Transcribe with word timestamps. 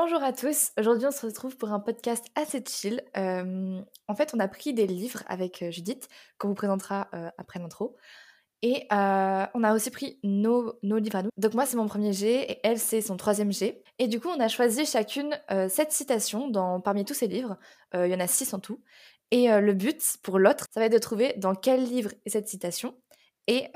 Bonjour 0.00 0.22
à 0.22 0.32
tous, 0.32 0.70
aujourd'hui 0.78 1.08
on 1.08 1.10
se 1.10 1.26
retrouve 1.26 1.56
pour 1.56 1.72
un 1.72 1.80
podcast 1.80 2.24
assez 2.36 2.62
chill. 2.64 3.02
Euh, 3.16 3.80
en 4.06 4.14
fait, 4.14 4.32
on 4.32 4.38
a 4.38 4.46
pris 4.46 4.72
des 4.72 4.86
livres 4.86 5.24
avec 5.26 5.60
euh, 5.60 5.72
Judith, 5.72 6.08
qu'on 6.38 6.46
vous 6.46 6.54
présentera 6.54 7.08
euh, 7.14 7.28
après 7.36 7.58
l'intro. 7.58 7.96
Et 8.62 8.86
on 8.92 9.64
a 9.64 9.74
aussi 9.74 9.90
pris 9.90 10.20
nos, 10.22 10.78
nos 10.84 10.98
livres 10.98 11.16
à 11.16 11.22
nous. 11.24 11.30
Donc 11.36 11.54
moi 11.54 11.66
c'est 11.66 11.76
mon 11.76 11.88
premier 11.88 12.12
G 12.12 12.48
et 12.48 12.60
elle 12.62 12.78
c'est 12.78 13.00
son 13.00 13.16
troisième 13.16 13.50
G. 13.52 13.82
Et 13.98 14.06
du 14.06 14.20
coup 14.20 14.28
on 14.28 14.38
a 14.38 14.46
choisi 14.46 14.86
chacune 14.86 15.36
sept 15.68 15.90
citations 15.90 16.48
dans, 16.48 16.80
parmi 16.80 17.04
tous 17.04 17.14
ces 17.14 17.26
livres. 17.26 17.56
Il 17.92 18.06
y 18.06 18.14
en 18.14 18.20
a 18.20 18.28
six 18.28 18.54
en 18.54 18.60
tout. 18.60 18.80
Et 19.32 19.48
le 19.48 19.72
but 19.74 20.00
pour 20.22 20.38
l'autre, 20.38 20.66
ça 20.72 20.78
va 20.78 20.86
être 20.86 20.92
de 20.92 20.98
trouver 20.98 21.34
dans 21.38 21.56
quel 21.56 21.82
livre 21.82 22.12
est 22.24 22.30
cette 22.30 22.46
citation. 22.46 22.94
Et 23.48 23.68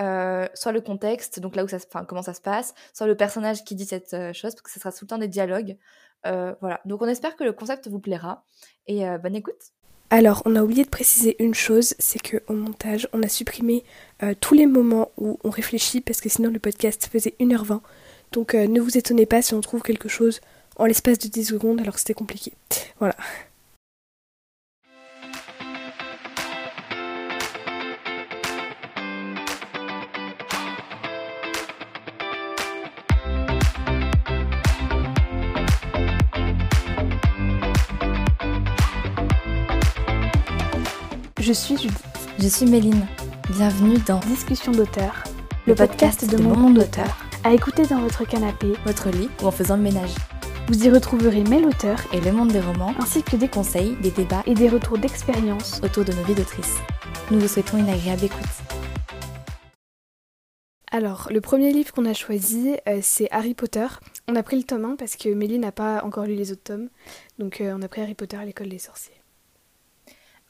soit 0.55 0.73
le 0.73 0.81
contexte, 0.81 1.39
donc 1.41 1.55
là 1.57 1.65
où 1.65 1.69
ça, 1.69 1.79
se- 1.79 1.87
comment 2.09 2.23
ça 2.23 2.35
se 2.35 2.41
passe, 2.41 2.75
soit 2.93 3.07
le 3.07 3.17
personnage 3.17 3.65
qui 3.65 3.77
dit 3.77 3.87
cette 3.87 4.17
chose, 4.33 4.55
parce 4.55 4.63
que 4.63 4.71
ce 4.71 4.81
sera 4.81 4.91
tout 4.91 5.05
le 5.05 5.09
temps 5.09 5.19
des 5.19 5.29
dialogues. 5.29 5.79
Euh, 6.27 6.55
voilà. 6.61 6.81
Donc 6.85 7.03
on 7.03 7.09
espère 7.09 7.37
que 7.37 7.45
le 7.45 7.53
concept 7.53 7.89
vous 7.89 7.99
plaira. 7.99 8.45
Et 8.87 9.07
euh, 9.07 9.19
bonne 9.19 9.37
écoute. 9.37 9.73
Alors, 10.11 10.43
on 10.45 10.57
a 10.57 10.63
oublié 10.63 10.85
de 10.85 10.91
préciser 10.91 11.43
une 11.43 11.55
chose, 11.55 11.95
c'est 11.99 12.21
que 12.21 12.43
au 12.47 12.53
montage, 12.53 13.09
on 13.15 13.23
a 13.23 13.29
supprimé 13.29 13.83
euh, 14.23 14.35
tous 14.39 14.55
les 14.55 14.67
moments 14.67 15.11
où 15.17 15.39
on 15.43 15.49
réfléchit 15.49 16.03
parce 16.03 16.21
que 16.21 16.29
sinon 16.29 16.51
le 16.51 16.59
podcast 16.59 17.09
faisait 17.11 17.35
1h20. 17.41 17.81
Donc 18.33 18.55
ne 18.55 18.81
vous 18.81 18.97
étonnez 18.97 19.27
pas 19.27 19.43
si 19.43 19.53
on 19.53 19.61
trouve 19.61 19.83
quelque 19.83 20.09
chose 20.09 20.41
en 20.77 20.87
l'espace 20.87 21.19
de 21.19 21.29
10 21.29 21.45
secondes 21.45 21.81
alors 21.81 21.99
c'était 21.99 22.15
compliqué. 22.15 22.53
Voilà. 22.99 23.15
Je 41.43 41.53
suis 41.53 41.77
Judith, 41.77 42.05
Je 42.39 42.47
suis 42.47 42.67
Méline. 42.67 43.05
Bienvenue 43.51 43.99
dans 44.07 44.21
discussion 44.21 44.71
d'auteur, 44.71 45.25
le 45.67 45.75
podcast 45.75 46.31
de 46.31 46.41
mon 46.41 46.57
monde 46.57 46.75
d'auteur, 46.75 47.17
à 47.43 47.53
écouter 47.53 47.85
dans 47.85 47.99
votre 47.99 48.25
canapé. 48.25 48.75
votre 48.87 49.11
lit 49.11 49.29
ou 49.43 49.47
en 49.47 49.51
faisant 49.51 49.77
le 49.77 49.83
ménage. 49.83 50.15
Vous 50.69 50.87
y 50.87 50.89
retrouverez 50.89 51.43
mes 51.43 51.67
auteurs 51.67 51.99
Et 52.13 52.21
le 52.21 52.31
monde 52.31 52.53
des 52.53 52.61
romans, 52.61 52.95
ainsi 53.01 53.25
que 53.25 53.35
des 53.35 53.49
conseils 53.49 53.97
des 53.97 54.13
débats 54.13 54.45
et 54.47 54.55
des 54.55 54.69
retours 54.69 54.99
d'expérience. 54.99 55.81
autour 55.83 56.05
de 56.05 56.13
nos 56.13 56.23
vies 56.23 56.37
d'autrices. 56.37 56.77
Nous 57.33 57.41
vous 57.41 57.49
souhaitons 57.49 57.79
une 57.79 57.89
agréable 57.89 58.27
écoute. 58.27 58.47
Alors, 60.93 61.27
le 61.33 61.41
premier 61.41 61.73
livre 61.73 61.93
qu'on 61.93 62.07
a 62.07 62.15
choisi, 62.15 62.77
euh, 62.87 63.01
c'est 63.03 63.27
Harry 63.33 63.55
Potter. 63.55 63.89
On 64.29 64.37
a 64.37 64.45
pris 64.45 64.59
le 64.59 64.63
tome 64.63 64.85
1 64.85 64.95
parce 64.95 65.17
que 65.17 65.29
Mélie 65.31 65.59
n'a 65.59 65.73
pas 65.73 66.05
encore 66.05 66.27
lu 66.27 66.37
les 66.37 66.53
autres 66.53 66.63
tomes. 66.63 66.89
Donc 67.41 67.61
euh, 67.61 67.75
on 67.77 67.83
a 67.83 67.89
pris 67.89 68.01
Harry 68.01 68.15
Potter 68.15 68.37
à 68.37 68.45
l'école 68.45 68.69
des 68.69 68.79
sorciers. 68.79 69.22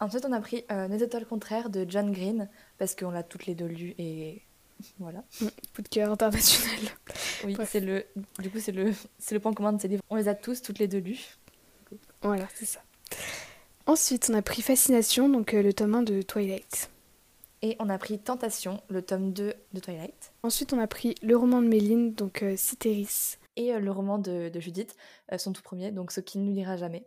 Ensuite, 0.03 0.25
on 0.25 0.33
a 0.33 0.41
pris 0.41 0.65
euh, 0.71 0.89
Les 0.89 1.03
étoiles 1.03 1.27
contraires 1.27 1.71
de 1.71 1.87
John 1.89 2.13
Green, 2.13 2.49
parce 2.79 2.95
qu'on 2.95 3.11
l'a 3.11 3.23
toutes 3.23 3.47
les 3.47 3.55
deux 3.55 3.67
lu 3.67 3.95
et 3.99 4.43
voilà. 4.99 5.23
Coup 5.75 5.83
de 5.83 5.89
cœur 5.89 6.11
international. 6.11 6.77
Oui, 7.45 7.57
c'est 7.67 7.81
le, 7.81 8.05
du 8.41 8.51
coup, 8.51 8.59
c'est 8.59 8.73
le, 8.73 8.93
c'est 9.19 9.35
le 9.35 9.41
point 9.41 9.53
commun 9.53 9.73
de 9.73 9.81
ces 9.81 9.89
livres. 9.89 10.03
On 10.11 10.17
les 10.17 10.29
a 10.29 10.35
tous, 10.35 10.61
toutes 10.61 10.79
les 10.79 10.89
deux 10.89 10.99
lus. 10.99 11.39
Voilà, 12.23 12.49
c'est 12.55 12.65
ça. 12.65 12.81
Ensuite, 13.87 14.29
on 14.31 14.35
a 14.35 14.43
pris 14.43 14.63
Fascination, 14.63 15.29
donc 15.29 15.55
euh, 15.55 15.63
le 15.63 15.73
tome 15.73 15.95
1 15.95 16.03
de 16.03 16.23
Twilight. 16.23 16.91
Et 17.63 17.77
on 17.79 17.89
a 17.89 17.97
pris 17.97 18.19
Tentation, 18.19 18.83
le 18.89 19.03
tome 19.03 19.33
2 19.33 19.55
de 19.73 19.81
Twilight. 19.81 20.33
Ensuite, 20.43 20.73
on 20.73 20.81
a 20.81 20.89
pris 20.89 21.15
le 21.23 21.37
roman 21.37 21.63
de 21.63 21.69
Méline, 21.69 22.13
donc 22.13 22.43
euh, 22.43 22.57
Citeris. 22.57 23.37
Et 23.55 23.73
euh, 23.73 23.79
le 23.79 23.93
roman 23.93 24.19
de, 24.19 24.49
de 24.49 24.61
Judith, 24.61 24.97
euh, 25.33 25.39
son 25.39 25.53
tout 25.53 25.63
premier, 25.63 25.93
donc 25.93 26.11
ce 26.11 26.21
qu'il 26.21 26.45
ne 26.45 26.53
lira 26.53 26.77
jamais. 26.77 27.07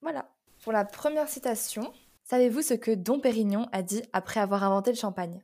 Voilà. 0.00 0.30
Pour 0.62 0.72
la 0.72 0.84
première 0.84 1.28
citation, 1.28 1.92
savez-vous 2.24 2.62
ce 2.62 2.74
que 2.74 2.90
Dom 2.90 3.20
Pérignon 3.20 3.68
a 3.72 3.82
dit 3.82 4.02
après 4.12 4.40
avoir 4.40 4.64
inventé 4.64 4.90
le 4.92 4.96
champagne? 4.96 5.42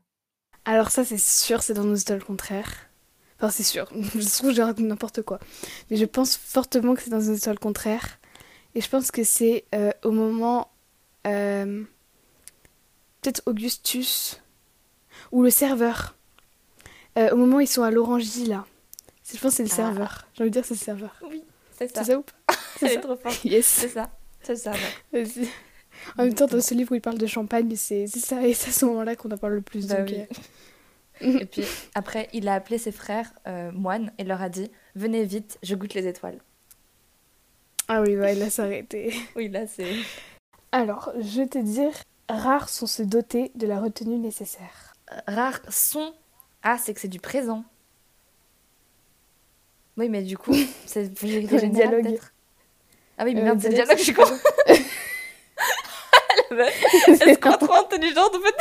Alors 0.65 0.91
ça, 0.91 1.05
c'est 1.05 1.19
sûr, 1.19 1.63
c'est 1.63 1.75
dans 1.75 1.85
nos 1.85 1.95
étoiles 1.95 2.25
contraires. 2.25 2.73
Enfin, 3.39 3.51
c'est 3.51 3.63
sûr. 3.63 3.89
Je 4.15 4.29
trouve 4.37 4.51
que 4.51 4.55
j'ai 4.57 4.63
raconté 4.63 4.83
n'importe 4.85 5.23
quoi. 5.23 5.39
Mais 5.91 5.97
je 5.97 6.05
pense 6.05 6.37
fortement 6.37 6.95
que 6.95 7.03
c'est 7.03 7.11
dans 7.11 7.19
nos 7.21 7.35
étoiles 7.35 7.59
contraires. 7.59 8.19
Et 8.75 8.81
je 8.81 8.89
pense 8.89 9.11
que 9.11 9.25
c'est 9.25 9.65
euh, 9.75 9.91
au 10.05 10.11
moment... 10.11 10.71
euh, 11.27 11.85
Peut-être 13.21 13.43
Augustus. 13.47 14.41
Ou 15.33 15.43
le 15.43 15.51
serveur. 15.51 16.15
Euh, 17.19 17.31
au 17.31 17.37
moment 17.37 17.57
où 17.57 17.61
ils 17.61 17.67
sont 17.69 17.83
à 17.83 17.91
l'orangerie, 17.91 18.47
là. 18.47 18.67
Je 19.33 19.39
pense 19.39 19.53
que 19.53 19.57
c'est 19.57 19.63
le 19.65 19.71
Ah. 19.73 19.77
serveur. 19.77 20.27
J'ai 20.35 20.43
envie 20.43 20.51
de 20.51 20.55
dire 20.55 20.65
c'est 20.65 20.75
le 20.75 20.79
serveur. 20.81 21.15
Oui, 21.29 21.43
c'est 21.79 21.95
ça. 21.95 22.05
C'est 22.05 22.13
ça 22.13 22.19
ou 22.19 22.23
pas? 22.23 22.55
C'est 22.79 23.01
trop 23.01 23.17
forte. 23.17 23.45
Yes. 23.45 23.67
C'est 23.67 23.89
ça. 23.89 24.11
C'est 24.45 24.57
ça. 24.57 24.73
ouais. 25.13 25.25
En 26.19 26.25
même 26.25 26.35
temps, 26.35 26.47
dans 26.47 26.61
ce 26.61 26.75
livre 26.75 26.93
où 26.93 26.97
il 26.97 27.01
parle 27.01 27.19
de 27.19 27.27
champagne, 27.27 27.75
c'est 27.77 28.07
ça, 28.09 28.47
et 28.47 28.53
c'est 28.53 28.71
à 28.71 28.73
ce 28.73 28.85
moment-là 28.87 29.17
qu'on 29.17 29.31
en 29.31 29.39
parle 29.39 29.55
le 29.55 29.63
plus. 29.63 29.87
Bah 29.87 30.03
donc, 30.03 30.09
oui. 30.11 30.27
euh, 31.23 31.39
Et 31.41 31.47
puis 31.47 31.63
après, 31.95 32.29
il 32.33 32.49
a 32.49 32.55
appelé 32.55 32.79
ses 32.79 32.93
frères 32.93 33.33
euh, 33.47 33.71
moines 33.73 34.13
et 34.19 34.25
leur 34.25 34.43
a 34.43 34.49
dit 34.49 34.71
Venez 34.97 35.25
vite, 35.25 35.59
je 35.63 35.75
goûte 35.77 35.95
les 35.95 36.07
étoiles. 36.07 36.41
Ah 37.89 38.03
oui, 38.03 38.17
là, 38.17 38.51
ça 38.51 38.65
aurait 38.65 38.81
été. 38.81 39.15
Oui, 39.37 39.49
là, 39.49 39.67
c'est. 39.67 39.95
Alors, 40.73 41.13
je 41.21 41.43
vais 41.43 41.47
te 41.47 41.59
dire, 41.59 41.93
rares 42.29 42.69
sont 42.69 42.87
se 42.87 43.03
doter 43.03 43.53
de 43.55 43.67
la 43.67 43.81
retenue 43.81 44.19
nécessaire. 44.19 44.95
Rares 45.29 45.61
sont. 45.71 46.13
Ah, 46.63 46.79
c'est 46.79 46.93
que 46.95 47.01
c'est 47.01 47.09
du 47.09 47.21
présent. 47.21 47.65
Oui, 49.97 50.09
mais 50.09 50.23
du 50.23 50.37
coup, 50.37 50.55
c'est 50.87 51.05
Le 51.23 51.69
dialogue. 51.69 52.19
Ah 53.19 53.25
oui, 53.25 53.35
mais 53.35 53.41
Euh, 53.41 53.45
merde, 53.45 53.61
c'est 53.61 53.69
le 53.69 53.75
dialogue, 53.75 53.97
dialogue, 53.97 53.99
je 53.99 54.05
suis 54.05 54.15
con. 54.15 54.25
La 56.51 56.57
meuf, 56.57 56.85
Elle 57.07 57.35
se 57.35 57.39
croit 57.39 57.57
trop 57.59 57.75
intelligente, 57.75 58.33
en 58.35 58.41
fait. 58.41 58.59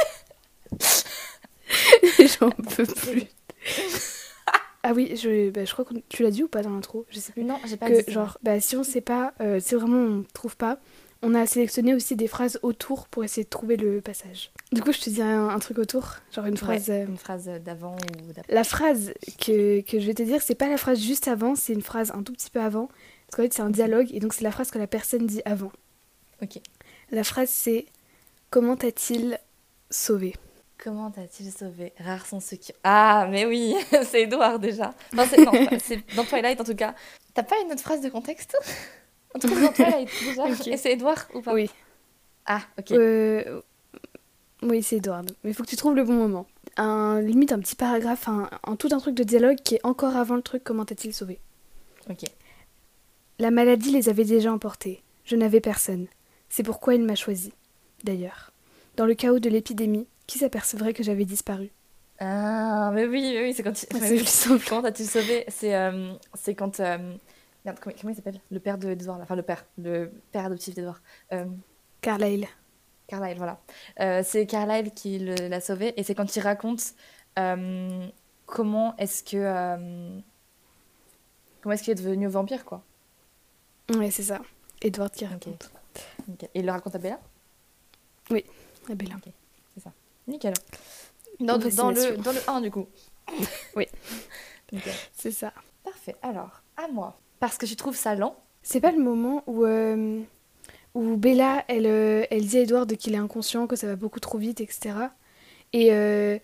J'en 2.39 2.49
peux 2.51 2.85
plus. 2.85 3.23
ah 4.83 4.91
oui, 4.93 5.15
je, 5.15 5.49
bah, 5.49 5.65
je 5.65 5.71
crois 5.73 5.85
que 5.85 5.93
tu 6.09 6.23
l'as 6.23 6.31
dit 6.31 6.43
ou 6.43 6.47
pas 6.47 6.61
dans 6.61 6.69
l'intro? 6.71 7.05
Je 7.09 7.19
sais 7.19 7.31
plus. 7.31 7.43
Non, 7.43 7.59
j'ai 7.65 7.77
pas 7.77 7.89
que 7.89 7.99
dit 7.99 8.03
ça. 8.05 8.11
genre, 8.11 8.37
bah, 8.43 8.59
si 8.59 8.75
on 8.75 8.83
sait 8.83 9.01
pas, 9.01 9.33
euh, 9.41 9.59
si 9.59 9.75
vraiment 9.75 9.97
on 9.97 10.23
trouve 10.33 10.55
pas, 10.57 10.77
on 11.21 11.33
a 11.35 11.45
sélectionné 11.45 11.93
aussi 11.93 12.17
des 12.17 12.27
phrases 12.27 12.59
autour 12.63 13.07
pour 13.07 13.23
essayer 13.23 13.45
de 13.45 13.49
trouver 13.49 13.77
le 13.77 14.01
passage. 14.01 14.51
Du 14.73 14.81
coup, 14.81 14.91
je 14.91 14.99
te 14.99 15.09
dis 15.09 15.21
un, 15.21 15.47
un 15.47 15.59
truc 15.59 15.77
autour, 15.77 16.15
genre 16.35 16.45
une 16.45 16.57
phrase. 16.57 16.89
Ouais, 16.89 17.03
euh, 17.03 17.07
Une 17.07 17.17
phrase 17.17 17.49
d'avant 17.63 17.95
ou 17.95 18.33
d'après. 18.33 18.53
La 18.53 18.65
phrase 18.65 19.13
que, 19.39 19.79
que 19.81 19.99
je 20.01 20.05
vais 20.07 20.13
te 20.13 20.23
dire, 20.23 20.41
c'est 20.41 20.55
pas 20.55 20.67
la 20.67 20.77
phrase 20.77 20.99
juste 20.99 21.29
avant, 21.29 21.55
c'est 21.55 21.71
une 21.73 21.81
phrase 21.81 22.11
un 22.13 22.23
tout 22.23 22.33
petit 22.33 22.49
peu 22.49 22.59
avant. 22.59 22.89
Parce 23.33 23.37
qu'en 23.37 23.43
fait, 23.49 23.53
c'est 23.53 23.61
un 23.63 23.71
dialogue 23.71 24.09
et 24.13 24.19
donc 24.19 24.33
c'est 24.35 24.43
la 24.43 24.51
phrase 24.51 24.69
que 24.69 24.77
la 24.77 24.85
personne 24.85 25.25
dit 25.25 25.41
avant. 25.45 25.71
Ok. 26.43 26.59
La 27.09 27.23
phrase 27.23 27.49
c'est 27.49 27.85
Comment 28.51 28.75
t'a-t-il 28.77 29.39
sauvé? 29.89 30.35
Comment 30.77 31.09
t'as-t-il 31.09 31.51
sauvé? 31.51 31.93
Rares 31.99 32.27
sont 32.27 32.39
ceux 32.39 32.57
qui. 32.57 32.73
Ah, 32.83 33.27
mais 33.31 33.45
oui, 33.47 33.73
c'est 34.03 34.21
Edouard 34.23 34.59
déjà. 34.59 34.93
Non, 35.13 35.23
c'est 35.27 35.43
non, 35.43 35.51
c'est 35.83 36.15
dans 36.15 36.23
Twilight 36.25 36.61
en 36.61 36.63
tout 36.63 36.75
cas. 36.75 36.93
T'as 37.33 37.41
pas 37.41 37.55
une 37.65 37.71
autre 37.71 37.81
phrase 37.81 38.01
de 38.01 38.09
contexte? 38.09 38.55
En 39.33 39.39
tout 39.39 39.47
cas, 39.47 39.59
dans 39.61 39.71
Twilight 39.73 40.09
déjà? 40.23 40.43
Ok. 40.43 40.67
Et 40.67 40.77
c'est 40.77 40.91
Edouard 40.91 41.25
ou 41.33 41.41
pas? 41.41 41.53
Oui. 41.55 41.71
Ah, 42.45 42.61
ok. 42.77 42.91
Euh, 42.91 43.61
Oui, 44.61 44.83
c'est 44.83 44.97
Edward. 44.97 45.31
Mais 45.43 45.49
il 45.49 45.53
faut 45.55 45.63
que 45.63 45.69
tu 45.69 45.75
trouves 45.75 45.95
le 45.95 46.03
bon 46.03 46.13
moment. 46.13 46.45
Un, 46.77 47.19
limite 47.21 47.51
un 47.51 47.59
petit 47.59 47.75
paragraphe, 47.75 48.27
un, 48.27 48.47
un- 48.63 48.75
tout 48.75 48.89
un 48.91 48.99
truc 48.99 49.15
de 49.15 49.23
dialogue 49.23 49.57
qui 49.63 49.73
est 49.75 49.81
encore 49.85 50.15
avant 50.17 50.35
le 50.35 50.43
truc 50.43 50.63
Comment 50.63 50.85
t'a-t-il 50.85 51.15
sauvé? 51.15 51.39
Ok. 52.11 52.25
La 53.43 53.51
maladie 53.51 53.91
les 53.91 54.07
avait 54.07 54.23
déjà 54.23 54.53
emportés. 54.53 55.03
Je 55.25 55.35
n'avais 55.35 55.59
personne. 55.59 56.07
C'est 56.47 56.63
pourquoi 56.63 56.95
il 56.95 57.03
m'a 57.03 57.15
choisi. 57.15 57.51
D'ailleurs, 58.05 58.53
dans 58.95 59.05
le 59.05 59.15
chaos 59.15 59.39
de 59.39 59.49
l'épidémie, 59.49 60.07
qui 60.27 60.37
s'apercevrait 60.37 60.93
que 60.93 61.03
j'avais 61.03 61.25
disparu? 61.25 61.69
Ah, 62.19 62.91
mais 62.93 63.05
oui, 63.05 63.21
oui, 63.21 63.39
oui, 63.41 63.53
c'est 63.53 63.61
quand 63.61 63.83
il. 63.83 63.87
Ah, 63.95 63.97
c'est 63.99 64.15
plus. 64.15 64.65
Comment 64.69 64.81
t'as-tu 64.81 65.03
sauvé? 65.03 65.43
C'est 65.49 65.75
euh, 65.75 66.13
c'est 66.33 66.55
quand. 66.55 66.79
euh, 66.79 66.97
Merde, 67.65 67.79
comment, 67.81 67.93
comment 67.99 68.13
il 68.13 68.15
s'appelle? 68.15 68.39
Le 68.49 68.61
père 68.61 68.77
de 68.77 68.93
d'Edouard, 68.93 69.19
enfin 69.21 69.35
le 69.35 69.41
père, 69.41 69.65
le 69.77 70.09
père 70.31 70.45
adoptif 70.45 70.73
d'Edouard. 70.73 71.01
Euh, 71.33 71.43
Carlyle. 71.99 72.47
Carlyle, 73.07 73.35
voilà. 73.35 73.59
Euh, 73.99 74.21
c'est 74.23 74.45
Carlyle 74.45 74.91
qui 74.91 75.19
l'a 75.19 75.59
sauvé 75.59 75.93
et 75.99 76.03
c'est 76.03 76.15
quand 76.15 76.33
il 76.33 76.39
raconte 76.39 76.93
euh, 77.37 78.07
comment 78.45 78.95
est-ce 78.95 79.21
que 79.21 79.35
euh, 79.35 80.17
comment 81.59 81.73
est-ce 81.73 81.83
qu'il 81.83 81.91
est 81.91 82.01
devenu 82.01 82.27
vampire 82.27 82.63
quoi? 82.63 82.85
Ouais, 83.89 84.11
c'est 84.11 84.23
ça. 84.23 84.41
Edward 84.81 85.11
qui 85.11 85.25
raconte. 85.25 85.71
Et 86.53 86.59
il 86.59 86.65
le 86.65 86.71
raconte 86.71 86.95
à 86.95 86.97
Bella? 86.97 87.19
Ah, 88.31 88.95
Bella. 88.95 89.15
Nickel. 90.27 90.53
Dans, 91.39 91.55
On 91.55 91.57
va 91.57 91.69
dans 91.69 91.95
s'y 91.95 92.11
le 92.11 92.17
dans 92.17 92.31
le 92.31 92.39
1 92.47 92.61
du 92.61 92.71
coup. 92.71 92.87
Oui. 93.75 93.87
Nickel. 94.71 94.93
C'est 95.13 95.31
ça. 95.31 95.53
Parfait. 95.83 96.15
Alors 96.21 96.61
à 96.77 96.87
moi. 96.87 97.17
Parce 97.39 97.57
que 97.57 97.65
je 97.65 97.75
trouve 97.75 97.95
ça 97.95 98.15
lent. 98.15 98.37
C'est 98.61 98.79
pas 98.79 98.91
le 98.91 98.99
moment 99.03 99.43
où, 99.47 99.65
euh, 99.65 100.21
où 100.93 101.17
Bella, 101.17 101.65
elle, 101.67 101.85
euh, 101.85 102.25
elle 102.31 102.47
dit 102.47 102.57
à 102.57 102.61
Edward 102.61 102.95
qu'il 102.95 103.13
est 103.13 103.17
inconscient, 103.17 103.67
que 103.67 103.75
ça 103.75 103.87
va 103.87 103.97
beaucoup 103.97 104.21
trop 104.21 104.37
vite, 104.37 104.61
etc. 104.61 104.95
Et, 105.73 105.91
euh, 105.91 106.37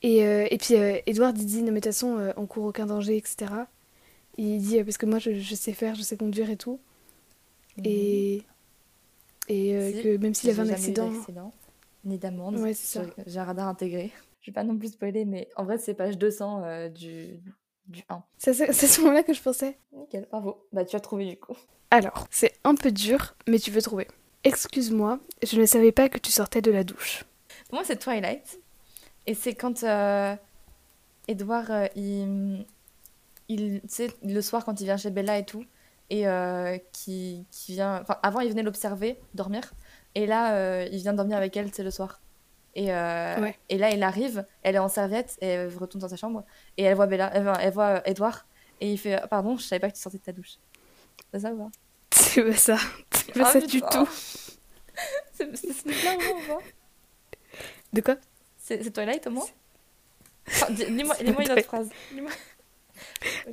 et, 0.00 0.24
euh, 0.24 0.46
et 0.50 0.56
puis 0.56 0.74
Edward 0.74 1.36
il 1.38 1.44
dit, 1.46 1.62
non 1.62 1.72
mais 1.72 1.80
de 1.80 1.84
toute 1.84 1.92
façon, 1.92 2.32
on 2.36 2.46
court 2.46 2.64
aucun 2.64 2.86
danger, 2.86 3.16
etc. 3.18 3.52
Il 4.38 4.58
dit, 4.58 4.82
parce 4.82 4.96
que 4.98 5.06
moi 5.06 5.18
je, 5.18 5.34
je 5.34 5.54
sais 5.54 5.72
faire, 5.72 5.94
je 5.94 6.02
sais 6.02 6.16
conduire 6.16 6.50
et 6.50 6.56
tout. 6.56 6.80
Et, 7.84 8.42
et 9.48 9.74
euh, 9.76 9.90
Si, 9.92 10.02
que 10.02 10.16
même 10.18 10.34
s'il 10.34 10.52
J'ai 10.52 10.60
avait 10.60 10.70
un 10.70 10.74
accident. 10.74 11.10
ni 12.04 12.18
d'amende. 12.18 12.56
Ouais, 12.56 12.74
c'est 12.74 12.98
ça. 13.00 13.06
J'ai- 13.26 13.38
un 13.38 13.44
radar 13.44 13.68
intégré. 13.68 14.10
Je 14.40 14.50
vais 14.50 14.54
pas 14.54 14.64
non 14.64 14.76
plus 14.76 14.88
spoiler, 14.92 15.24
mais 15.24 15.48
en 15.56 15.64
vrai, 15.64 15.78
c'est 15.78 15.94
page 15.94 16.18
200 16.18 16.64
euh, 16.64 16.88
du, 16.88 17.40
du 17.86 18.02
1. 18.08 18.22
C'est 18.38 18.50
à 18.68 18.72
ce 18.72 19.00
moment-là 19.02 19.22
que 19.22 19.32
je 19.32 19.40
pensais. 19.40 19.78
Nickel, 19.92 20.26
bravo. 20.30 20.66
Bah, 20.72 20.84
tu 20.84 20.96
as 20.96 21.00
trouvé 21.00 21.26
du 21.26 21.36
coup. 21.38 21.56
Alors, 21.90 22.26
c'est 22.30 22.54
un 22.64 22.74
peu 22.74 22.90
dur, 22.90 23.34
mais 23.46 23.58
tu 23.58 23.70
veux 23.70 23.82
trouver. 23.82 24.08
Excuse-moi, 24.44 25.20
je 25.44 25.60
ne 25.60 25.66
savais 25.66 25.92
pas 25.92 26.08
que 26.08 26.18
tu 26.18 26.32
sortais 26.32 26.60
de 26.62 26.70
la 26.72 26.82
douche. 26.84 27.24
Pour 27.68 27.74
moi, 27.76 27.84
c'est 27.84 27.98
Twilight. 27.98 28.58
Et 29.26 29.34
c'est 29.34 29.54
quand 29.54 29.84
euh, 29.84 30.34
Edouard, 31.28 31.70
euh, 31.70 31.86
il, 31.94 32.66
il, 33.48 33.80
le 34.24 34.40
soir, 34.40 34.64
quand 34.64 34.80
il 34.80 34.84
vient 34.84 34.96
chez 34.96 35.10
Bella 35.10 35.38
et 35.38 35.44
tout, 35.44 35.64
et 36.10 36.26
euh, 36.28 36.78
qui, 36.92 37.46
qui 37.50 37.72
vient. 37.72 38.00
Enfin, 38.02 38.18
avant, 38.22 38.40
il 38.40 38.50
venait 38.50 38.62
l'observer, 38.62 39.18
dormir. 39.34 39.72
Et 40.14 40.26
là, 40.26 40.54
euh, 40.56 40.88
il 40.92 40.98
vient 40.98 41.12
dormir 41.14 41.36
avec 41.38 41.56
elle, 41.56 41.72
sais, 41.72 41.82
le 41.82 41.90
soir. 41.90 42.20
Et, 42.74 42.92
euh, 42.92 43.38
Ouais. 43.40 43.58
et 43.68 43.76
là, 43.78 43.90
il 43.90 44.02
arrive, 44.02 44.44
elle 44.62 44.74
est 44.76 44.78
en 44.78 44.88
serviette, 44.88 45.36
et 45.40 45.46
elle 45.46 45.76
retourne 45.76 46.00
dans 46.00 46.08
sa 46.08 46.16
chambre, 46.16 46.44
et 46.76 46.82
elle 46.84 46.94
voit 46.96 47.06
Bella, 47.06 47.30
elle, 47.34 47.50
elle 47.60 47.72
voit 47.72 48.06
Edouard, 48.08 48.46
et 48.80 48.90
il 48.92 48.98
fait 48.98 49.20
Pardon, 49.28 49.56
je 49.58 49.62
savais 49.64 49.80
pas 49.80 49.90
que 49.90 49.96
tu 49.96 50.00
sortais 50.02 50.18
de 50.18 50.22
ta 50.22 50.32
douche. 50.32 50.54
C'est 51.32 51.40
ça 51.40 51.52
ou 51.52 51.58
pas? 51.58 51.70
C'est 52.10 52.42
pas 52.44 52.56
ça. 52.56 52.76
C'est 53.12 53.32
pas 53.34 53.42
Ah, 53.46 53.52
ça 53.52 53.60
du 53.60 53.66
putain. 53.66 54.04
tout. 54.04 54.10
C'est 55.34 55.56
c'est 55.56 55.86
moins, 55.86 56.14
ou 56.16 56.46
pas 56.58 56.64
De 57.92 58.00
quoi? 58.02 58.16
C'est 58.58 58.82
c'est 58.82 58.90
Twilight, 58.90 59.26
au 59.26 59.30
moins? 59.30 59.46
Enfin, 60.48 60.70
dis- 60.70 60.84
C'est 61.16 61.24
une 61.24 61.40
autre 61.40 61.60
phrase. 61.62 61.88
Lis-moi- 62.12 62.30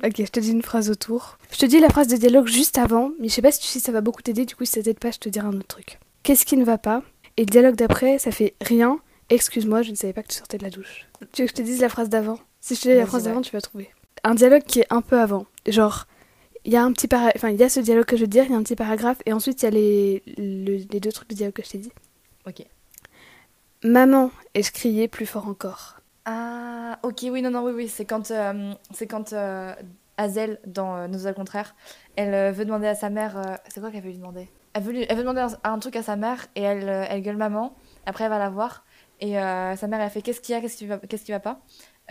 Ok, 0.04 0.14
je 0.18 0.24
te 0.30 0.40
dis 0.40 0.50
une 0.50 0.62
phrase 0.62 0.90
autour. 0.90 1.38
Je 1.50 1.58
te 1.58 1.66
dis 1.66 1.78
la 1.80 1.88
phrase 1.88 2.08
de 2.08 2.16
dialogue 2.16 2.46
juste 2.48 2.78
avant, 2.78 3.12
mais 3.20 3.28
je 3.28 3.34
sais 3.34 3.42
pas 3.42 3.52
si 3.52 3.60
tu 3.60 3.66
sais, 3.66 3.80
ça 3.80 3.92
va 3.92 4.00
beaucoup 4.00 4.22
t'aider, 4.22 4.44
du 4.46 4.54
coup 4.56 4.64
si 4.64 4.72
ça 4.72 4.82
t'aide 4.82 4.98
pas, 4.98 5.10
je 5.10 5.18
te 5.18 5.28
dirai 5.28 5.46
un 5.46 5.52
autre 5.54 5.66
truc. 5.66 5.98
Qu'est-ce 6.22 6.44
qui 6.44 6.56
ne 6.56 6.64
va 6.64 6.78
pas? 6.78 7.02
Et 7.36 7.42
le 7.42 7.50
dialogue 7.50 7.76
d'après, 7.76 8.18
ça 8.18 8.30
fait 8.30 8.54
rien. 8.60 8.98
Excuse-moi, 9.30 9.82
je 9.82 9.90
ne 9.92 9.96
savais 9.96 10.12
pas 10.12 10.22
que 10.22 10.28
tu 10.28 10.36
sortais 10.36 10.58
de 10.58 10.64
la 10.64 10.70
douche. 10.70 11.06
Tu 11.32 11.42
veux 11.42 11.46
que 11.48 11.52
je 11.52 11.56
te 11.56 11.62
dise 11.62 11.80
la 11.80 11.88
phrase 11.88 12.08
d'avant? 12.08 12.38
Si 12.60 12.74
je 12.74 12.80
te 12.80 12.88
dis 12.88 12.94
la 12.94 13.06
phrase 13.06 13.24
d'avant, 13.24 13.42
tu 13.42 13.52
vas 13.52 13.60
trouver. 13.60 13.90
Un 14.24 14.34
dialogue 14.34 14.64
qui 14.64 14.80
est 14.80 14.86
un 14.90 15.00
peu 15.02 15.18
avant. 15.18 15.46
Genre, 15.66 16.06
il 16.64 16.72
y 16.72 16.76
a 16.76 16.82
un 16.82 16.92
petit 16.92 17.08
para... 17.08 17.30
enfin, 17.36 17.48
il 17.50 17.56
y 17.58 17.62
a 17.62 17.68
ce 17.68 17.80
dialogue 17.80 18.04
que 18.04 18.16
je 18.16 18.22
veux 18.22 18.26
dire, 18.26 18.44
il 18.44 18.50
y 18.50 18.54
a 18.54 18.56
un 18.56 18.62
petit 18.62 18.76
paragraphe, 18.76 19.22
et 19.24 19.32
ensuite 19.32 19.62
il 19.62 19.64
y 19.64 19.68
a 19.68 19.70
les, 19.70 20.22
le- 20.36 20.84
les 20.90 21.00
deux 21.00 21.12
trucs 21.12 21.30
de 21.30 21.34
dialogue 21.34 21.54
que 21.54 21.62
je 21.64 21.70
t'ai 21.70 21.78
dit. 21.78 21.92
Ok. 22.46 22.66
Maman, 23.82 24.30
et 24.54 24.62
je 24.62 24.72
criais 24.72 25.08
plus 25.08 25.24
fort 25.26 25.46
encore. 25.48 25.99
Ah, 26.32 27.00
ok, 27.02 27.26
oui, 27.32 27.42
non, 27.42 27.50
non, 27.50 27.64
oui, 27.64 27.72
oui, 27.74 27.88
c'est 27.88 28.04
quand, 28.04 28.30
euh, 28.30 28.72
c'est 28.92 29.08
quand 29.08 29.32
euh, 29.32 29.74
Hazel, 30.16 30.60
dans 30.64 30.94
euh, 30.96 31.08
Nous 31.08 31.26
au 31.26 31.32
contraire, 31.32 31.74
elle 32.14 32.34
euh, 32.34 32.52
veut 32.52 32.64
demander 32.64 32.86
à 32.86 32.94
sa 32.94 33.10
mère. 33.10 33.36
euh, 33.36 33.56
c'est 33.68 33.80
quoi 33.80 33.90
qu'elle 33.90 34.02
veut 34.02 34.10
lui 34.10 34.18
demander? 34.18 34.48
Elle 34.74 34.82
veut, 34.84 34.92
lui- 34.92 35.06
elle 35.08 35.16
veut 35.16 35.22
demander 35.24 35.40
un, 35.40 35.58
un 35.64 35.78
truc 35.80 35.96
à 35.96 36.04
sa 36.04 36.14
mère 36.14 36.46
et 36.54 36.62
elle, 36.62 36.88
euh, 36.88 37.04
elle 37.08 37.22
gueule 37.22 37.36
maman. 37.36 37.74
Après, 38.06 38.24
elle 38.24 38.30
va 38.30 38.38
la 38.38 38.48
voir 38.48 38.84
et 39.18 39.40
euh, 39.40 39.74
sa 39.74 39.88
mère, 39.88 40.00
elle 40.00 40.10
fait 40.10 40.22
Qu'est-ce 40.22 40.40
qu'il 40.40 40.54
y 40.54 40.58
a? 40.58 40.60
Qu'est-ce 40.60 40.76
qui 40.76 40.86
va, 40.86 40.98
qu'est-ce 40.98 41.24
qui 41.24 41.32
va 41.32 41.40
pas? 41.40 41.62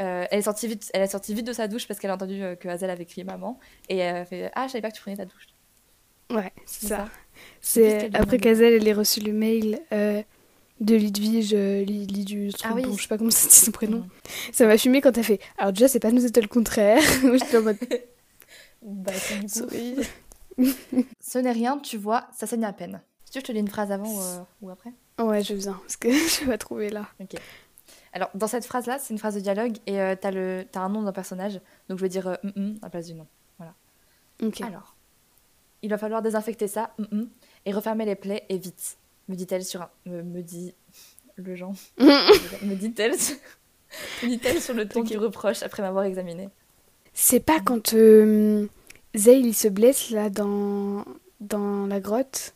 Euh, 0.02 0.26
elle, 0.32 0.40
est 0.40 0.42
sortie 0.42 0.68
vite, 0.68 0.90
elle 0.94 1.02
est 1.04 1.08
sortie 1.08 1.34
vite 1.34 1.48
de 1.48 1.54
sa 1.54 1.70
douche 1.70 1.88
parce 1.88 2.00
qu'elle 2.00 2.12
a 2.12 2.16
entendu 2.16 2.44
euh, 2.44 2.56
que 2.56 2.68
Hazel 2.68 2.90
avait 2.90 3.06
crié 3.06 3.24
maman 3.24 3.58
et 3.88 3.98
elle 4.00 4.26
fait 4.26 4.52
Ah, 4.54 4.68
je 4.68 4.74
savais 4.74 4.82
pas 4.82 4.92
que 4.92 4.96
tu 4.98 5.02
prenais 5.02 5.18
ta 5.18 5.26
douche. 5.26 5.48
Ouais, 6.32 6.52
c'est 6.66 6.88
ça. 6.88 7.10
C'est 7.62 8.10
après 8.14 8.38
demande. 8.38 8.42
qu'Azel 8.42 8.74
elle 8.74 8.88
ait 8.88 8.94
reçu 8.94 9.20
le 9.22 9.34
mail 9.34 9.80
euh, 9.94 10.22
de 10.80 10.96
Lidwige, 10.96 11.54
euh, 11.54 11.84
Li- 11.84 12.06
Lidu, 12.08 12.52
Ah 12.64 12.72
oui. 12.74 12.84
bon, 12.84 12.96
je 12.96 13.02
sais 13.04 13.08
pas 13.08 13.18
comment 13.18 13.30
ça 13.32 13.48
dit 13.48 13.54
son 13.56 13.72
prénom. 13.72 14.08
Ça 14.52 14.66
m'a 14.66 14.78
fumé 14.78 15.02
quand 15.02 15.12
t'as 15.12 15.24
fait. 15.24 15.40
Alors 15.58 15.74
déjà 15.74 15.88
c'est 15.88 16.00
pas 16.00 16.12
nous 16.12 16.22
c'était 16.22 16.42
le 16.42 16.48
contraire. 16.48 17.02
Moi 17.24 17.38
j'étais 17.38 17.58
en 17.58 17.64
mode 17.64 17.78
Bah, 18.82 19.12
c'est 19.14 19.68
du. 19.68 19.96
Ce 21.20 21.38
n'est 21.38 21.52
rien, 21.52 21.78
tu 21.80 21.98
vois, 21.98 22.28
ça 22.34 22.48
saigne 22.48 22.64
à 22.66 22.72
peine. 22.74 23.02
Si 23.26 23.32
tu 23.32 23.38
veux, 23.40 23.42
je 23.42 23.48
te 23.48 23.52
lis 23.52 23.60
une 23.60 23.68
phrase 23.68 23.92
avant 23.92 24.10
ou, 24.10 24.20
euh, 24.22 24.40
ou 24.62 24.70
après 24.70 24.92
Ouais 25.20 25.44
je 25.44 25.54
viens 25.54 25.74
parce 25.74 25.98
que 25.98 26.10
je 26.12 26.46
vais 26.46 26.58
trouver 26.58 26.90
là. 26.90 27.08
Ok. 27.20 27.36
Alors, 28.14 28.30
dans 28.34 28.48
cette 28.48 28.66
phrase-là, 28.66 28.98
c'est 29.00 29.14
une 29.14 29.20
phrase 29.20 29.36
de 29.36 29.40
dialogue 29.40 29.78
et 29.86 30.00
euh, 30.00 30.16
t'as 30.20 30.32
le 30.32 30.66
t'as 30.72 30.80
un 30.82 30.90
nom 30.90 31.02
d'un 31.04 31.12
personnage, 31.12 31.60
donc 31.90 31.98
je 32.00 32.04
vais 32.04 32.10
dire 32.10 32.28
euh, 32.28 32.36
mm, 32.44 32.50
mm 32.56 32.76
à 32.82 32.86
la 32.86 32.90
place 32.90 33.08
du 33.08 33.14
nom. 33.16 33.28
Ok. 34.42 34.62
Alors, 34.62 34.96
il 35.82 35.90
va 35.90 35.98
falloir 35.98 36.22
désinfecter 36.22 36.68
ça 36.70 36.94
mm, 36.98 37.04
mm, 37.18 37.30
et 37.66 37.72
refermer 37.74 38.06
les 38.06 38.16
plaies 38.16 38.46
et 38.48 38.58
vite, 38.58 38.98
me 39.30 39.36
dit-elle 39.36 39.64
sur 39.64 39.82
un. 39.84 39.90
Me, 40.06 40.22
me 40.24 40.42
dit. 40.42 40.74
Le 41.38 41.56
genre. 41.56 41.74
me 42.00 42.76
dit-elle. 42.76 43.18
sur- 43.18 43.38
me 44.24 44.28
dit-elle 44.30 44.62
sur 44.62 44.74
le 44.74 44.88
ton 44.88 45.00
Ok. 45.02 45.08
du 45.08 45.18
reproche 45.18 45.64
après 45.64 45.82
m'avoir 45.82 46.04
examiné. 46.04 46.50
c'est 47.14 47.40
pas 47.40 47.60
quand 47.60 47.94
euh, 47.94 48.68
Zale 49.16 49.46
il 49.46 49.54
se 49.56 49.68
blesse 49.70 50.10
là 50.12 50.30
dans 50.30 51.06
dans 51.40 51.88
la 51.88 52.00
grotte 52.00 52.54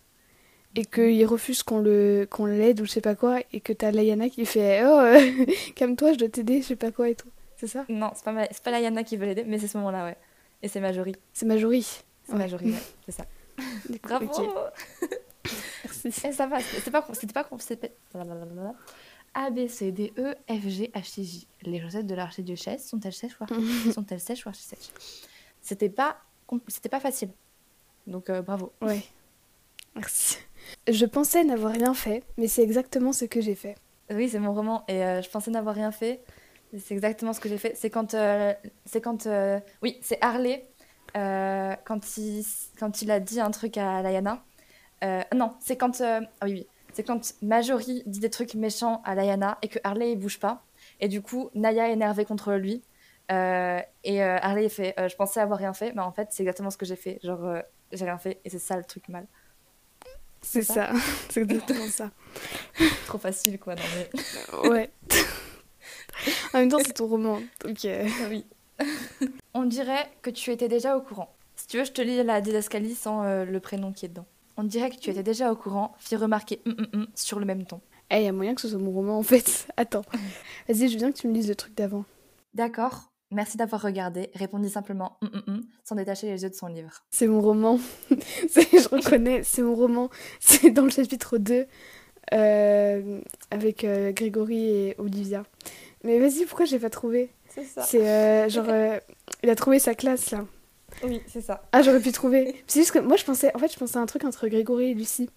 et 0.76 0.86
qu'il 0.86 1.26
refuse 1.26 1.64
qu'on 1.64 1.80
le 1.80 2.28
qu'on 2.30 2.46
l'aide 2.46 2.82
ou 2.82 2.86
je 2.86 2.92
sais 2.92 3.02
pas 3.02 3.16
quoi 3.16 3.40
et 3.54 3.62
que 3.62 3.72
t'as 3.74 3.92
Layana 3.92 4.30
qui 4.30 4.46
fait 4.46 4.84
oh 4.86 5.00
euh, 5.00 5.46
calme-toi 5.76 6.14
je 6.14 6.18
dois 6.20 6.30
t'aider 6.30 6.62
je 6.62 6.68
sais 6.68 6.76
pas 6.76 6.92
quoi 6.92 7.10
et 7.10 7.16
tout. 7.16 7.30
C'est 7.56 7.68
ça? 7.68 7.86
Non, 7.88 8.12
c'est 8.14 8.26
pas, 8.26 8.34
ma- 8.34 8.48
c'est 8.52 8.62
pas 8.64 8.72
la 8.72 8.82
Yana 8.82 9.04
qui 9.06 9.16
veut 9.16 9.26
l'aider, 9.26 9.46
mais 9.48 9.58
c'est 9.58 9.68
ce 9.70 9.78
moment-là, 9.78 10.04
ouais. 10.04 10.18
Et 10.62 10.68
c'est 10.68 10.82
Majorie. 10.82 11.16
C'est 11.32 11.46
Majorie. 11.46 11.84
C'est 12.26 12.34
Ouais. 12.34 12.40
Majorie, 12.40 12.72
ouais, 12.72 12.78
c'est 13.06 13.12
ça. 13.14 13.26
Bravo 14.04 14.26
Ok. 14.26 15.10
Eh, 16.26 16.32
ça 16.34 16.48
va, 16.48 16.60
c'était 16.60 16.92
pas, 16.92 17.06
c'était 17.14 17.34
pas, 17.34 17.48
c'était. 17.60 17.94
A, 19.36 19.50
B, 19.50 19.68
C, 19.68 19.92
D, 19.92 20.14
E, 20.18 20.36
F, 20.48 20.68
G, 20.68 20.92
H, 20.94 21.20
I, 21.20 21.24
J. 21.26 21.48
Les 21.64 21.82
chaussettes 21.82 22.06
de 22.06 22.14
l'archiduchesse 22.14 22.88
sont-elles 22.88 23.14
sèches 23.14 23.40
ou 23.40 23.44
archi- 23.46 23.92
sont-elles 23.94 24.20
sèches 24.20 24.46
ou 24.46 24.50
archi-sèches? 24.50 24.92
C'était 25.62 25.90
pas, 25.90 26.18
compl- 26.48 26.62
c'était 26.68 26.90
pas 26.90 27.00
facile. 27.00 27.30
Donc 28.06 28.30
euh, 28.30 28.42
bravo. 28.42 28.74
Ouais. 28.82 29.02
Merci. 29.96 30.38
Je 30.88 31.06
pensais 31.06 31.44
n'avoir 31.44 31.74
rien 31.74 31.94
fait, 31.94 32.24
mais 32.38 32.48
c'est 32.48 32.62
exactement 32.64 33.12
ce 33.14 33.26
que 33.26 33.42
j'ai 33.42 33.56
fait. 33.56 33.76
Oui, 34.12 34.30
c'est 34.30 34.40
mon 34.40 34.54
roman 34.54 34.84
et 34.88 35.04
euh, 35.04 35.22
je 35.22 35.30
pensais 35.30 35.52
n'avoir 35.52 35.76
rien 35.76 35.92
fait. 35.92 36.22
C'est 36.78 36.94
exactement 36.94 37.34
ce 37.34 37.40
que 37.40 37.48
j'ai 37.50 37.58
fait. 37.58 37.74
C'est 37.76 37.90
quand, 37.90 38.14
euh, 38.14 38.54
c'est 38.86 39.02
quand, 39.02 39.28
oui, 39.82 39.98
c'est 40.02 40.18
Harley 40.22 40.68
quand 41.14 42.18
il, 42.18 42.44
quand 42.80 43.02
il 43.02 43.12
a 43.12 43.20
dit 43.20 43.40
un 43.40 43.52
truc 43.52 43.78
à 43.78 44.02
Layana. 44.02 44.44
Euh, 45.04 45.22
non, 45.36 45.54
c'est 45.60 45.78
quand, 45.78 46.02
euh, 46.02 46.22
ah 46.42 46.46
oui, 46.46 46.54
oui, 46.54 46.68
c'est 46.94 47.04
quand 47.04 47.34
Majorie 47.42 48.04
dit 48.06 48.20
des 48.20 48.30
trucs 48.30 48.54
méchants 48.54 49.02
à 49.04 49.16
Layana 49.16 49.58
et 49.62 49.68
que 49.68 49.80
Harley 49.84 50.14
il 50.14 50.18
bouge 50.18 50.40
pas. 50.40 50.64
Et 51.00 51.08
du 51.08 51.22
coup, 51.22 51.50
Naya 51.56 51.90
est 51.90 51.94
énervée 51.94 52.24
contre 52.26 52.54
lui. 52.54 52.84
Euh, 53.32 53.80
et 54.04 54.24
euh, 54.24 54.38
Harley 54.42 54.70
fait, 54.70 54.94
euh, 55.00 55.08
je 55.10 55.16
pensais 55.16 55.40
avoir 55.40 55.58
rien 55.58 55.74
fait, 55.74 55.94
mais 55.94 56.02
en 56.02 56.12
fait 56.12 56.28
c'est 56.32 56.44
exactement 56.44 56.70
ce 56.70 56.78
que 56.78 56.86
j'ai 56.86 56.96
fait. 56.96 57.20
Genre, 57.24 57.62
j'ai 57.92 58.06
rien 58.06 58.18
fait 58.18 58.40
et 58.46 58.50
c'est 58.50 58.60
ça 58.60 58.78
le 58.78 58.84
truc 58.84 59.10
mal. 59.10 59.26
C'est 60.42 60.62
ça 60.62 60.74
ça. 60.74 60.90
c'est 61.30 61.42
exactement 61.42 61.88
ça. 61.88 62.12
Trop 63.08 63.18
facile 63.18 63.60
quoi. 63.60 63.76
Non, 63.76 63.82
mais... 63.96 64.70
Ouais. 64.70 64.92
en 66.54 66.60
même 66.60 66.70
temps, 66.70 66.80
c'est 66.86 66.94
ton 66.94 67.08
roman. 67.08 67.42
Donc, 67.66 67.84
euh, 67.86 68.08
Oui. 68.30 68.46
On 69.54 69.64
dirait 69.64 70.10
que 70.22 70.30
tu 70.30 70.52
étais 70.52 70.68
déjà 70.68 70.98
au 70.98 71.02
courant. 71.02 71.34
Si 71.56 71.68
tu 71.68 71.78
veux, 71.78 71.86
je 71.86 71.92
te 71.92 72.02
lis 72.02 72.22
la 72.24 72.42
didascalie 72.42 72.96
sans 72.96 73.24
le 73.24 73.60
prénom 73.60 73.94
qui 73.94 74.06
est 74.06 74.10
dedans. 74.10 74.26
On 74.58 74.64
dirait 74.64 74.90
que 74.92 74.98
tu 74.98 75.10
étais 75.10 75.24
déjà 75.24 75.52
au 75.52 75.56
courant, 75.56 75.94
fit 75.98 76.16
remarquer 76.16 76.62
hum, 76.66 76.76
hum, 76.78 76.88
hum 76.94 77.08
sur 77.16 77.40
le 77.40 77.46
même 77.46 77.66
ton. 77.66 77.82
Eh, 78.12 78.24
y 78.24 78.28
a 78.28 78.32
moyen 78.32 78.54
que 78.54 78.62
ce 78.62 78.70
soit 78.70 78.80
mon 78.80 78.92
roman 78.92 79.18
en 79.18 79.24
fait. 79.24 79.68
Attends. 79.78 80.04
Vas-y, 80.68 80.88
je 80.90 80.94
veux 80.94 80.98
bien 81.00 81.12
que 81.12 81.18
tu 81.18 81.28
me 81.28 81.34
lises 81.34 81.48
le 81.50 81.56
truc 81.56 81.76
d'avant. 81.76 82.06
D'accord, 82.54 83.12
merci 83.32 83.58
d'avoir 83.58 83.82
regardé, 83.82 84.30
répondit 84.36 84.70
simplement 84.70 85.18
hum, 85.22 85.30
hum, 85.34 85.44
hum, 85.48 85.62
sans 85.84 85.96
détacher 85.96 86.28
les 86.28 86.44
yeux 86.44 86.50
de 86.50 86.56
son 86.56 86.68
livre. 86.68 87.04
C'est 87.10 87.28
mon 87.28 87.42
roman. 87.42 87.80
C'est- 88.50 88.78
je 88.80 88.88
reconnais, 88.90 89.42
c'est 89.44 89.62
mon 89.64 89.74
roman. 89.76 90.10
C'est 90.40 90.70
dans 90.72 90.84
le 90.84 90.92
chapitre 90.92 91.38
2 91.40 91.66
euh, 92.34 93.22
avec 93.52 93.84
euh, 93.84 94.12
Grégory 94.12 94.66
et 94.70 94.96
Olivia. 95.00 95.44
Mais 96.04 96.20
vas-y, 96.20 96.46
pourquoi 96.46 96.66
j'ai 96.66 96.80
pas 96.80 96.90
trouvé? 96.90 97.32
C'est 97.50 97.64
ça. 97.66 97.82
C'est 97.84 98.08
euh, 98.08 98.50
genre. 98.50 98.66
euh, 98.70 99.00
il 99.44 99.50
a 99.50 99.56
trouvé 99.56 99.80
sa 99.80 99.96
classe 99.96 100.32
là. 100.32 100.46
Oui, 101.04 101.22
c'est 101.28 101.42
ça. 101.42 101.68
Ah, 101.72 101.82
j'aurais 101.82 102.00
pu 102.00 102.12
trouver. 102.12 102.56
C'est 102.68 102.80
juste 102.80 102.92
que 102.92 103.00
moi, 103.00 103.18
je 103.18 103.24
pensais, 103.26 103.54
en 103.56 103.60
fait, 103.60 103.72
je 103.72 103.78
pensais 103.78 103.98
à 103.98 104.02
un 104.02 104.06
truc 104.06 104.24
entre 104.24 104.48
Grégory 104.48 104.92
et 104.92 104.94
Lucie. 104.94 105.30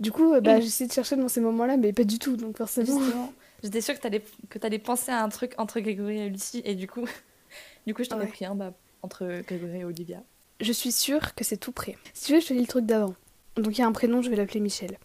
Du 0.00 0.10
coup, 0.12 0.34
euh, 0.34 0.40
bah, 0.40 0.56
Mm. 0.56 0.60
j'ai 0.60 0.66
essayé 0.66 0.88
de 0.88 0.92
chercher 0.92 1.16
dans 1.16 1.28
ces 1.28 1.40
moments-là, 1.40 1.76
mais 1.76 1.92
pas 1.92 2.04
du 2.04 2.18
tout, 2.18 2.36
donc 2.36 2.56
forcément. 2.58 2.98
Justement, 3.00 3.32
j'étais 3.62 3.80
sûre 3.80 3.94
que 3.94 4.00
t'allais 4.00 4.22
que 4.50 4.58
t'allais 4.58 4.78
penser 4.78 5.10
à 5.12 5.22
un 5.22 5.28
truc 5.28 5.54
entre 5.58 5.78
Grégory 5.80 6.18
et 6.20 6.28
Lucie, 6.28 6.62
et 6.64 6.74
du 6.74 6.86
coup, 6.88 7.04
du 7.86 7.94
coup, 7.94 8.02
je 8.04 8.08
t'en 8.08 8.20
ai 8.20 8.26
pris 8.26 8.44
un 8.44 8.54
bah, 8.54 8.72
entre 9.02 9.42
Grégory 9.46 9.78
et 9.80 9.84
Olivia. 9.84 10.22
Je 10.60 10.72
suis 10.72 10.92
sûre 10.92 11.34
que 11.34 11.44
c'est 11.44 11.56
tout 11.56 11.72
prêt. 11.72 11.96
Si 12.12 12.26
tu 12.26 12.32
veux, 12.34 12.40
je 12.40 12.46
te 12.46 12.52
lis 12.54 12.60
le 12.60 12.66
truc 12.66 12.86
d'avant. 12.86 13.14
Donc, 13.56 13.76
il 13.76 13.80
y 13.80 13.84
a 13.84 13.86
un 13.86 13.92
prénom, 13.92 14.22
je 14.22 14.30
vais 14.30 14.36
l'appeler 14.36 14.60
Michel. 14.60 14.98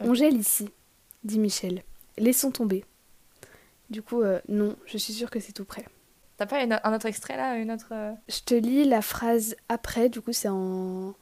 On 0.00 0.14
gèle 0.14 0.36
ici, 0.36 0.68
dit 1.24 1.38
Michel. 1.38 1.82
Laissons 2.18 2.50
tomber. 2.50 2.84
Du 3.90 4.02
coup, 4.02 4.22
euh, 4.22 4.40
non, 4.48 4.76
je 4.86 4.98
suis 4.98 5.12
sûre 5.12 5.30
que 5.30 5.40
c'est 5.40 5.52
tout 5.52 5.64
prêt. 5.64 5.84
T'as 6.36 6.46
pas 6.46 6.62
une- 6.62 6.80
un 6.82 6.94
autre 6.94 7.06
extrait 7.06 7.36
là, 7.36 7.56
une 7.56 7.70
autre. 7.70 7.88
euh, 7.92 8.12
Je 8.28 8.40
te 8.40 8.54
lis 8.54 8.84
la 8.84 9.02
phrase 9.02 9.54
après, 9.68 10.08
du 10.08 10.20
coup, 10.20 10.32
c'est 10.32 10.48
en. 10.48 11.14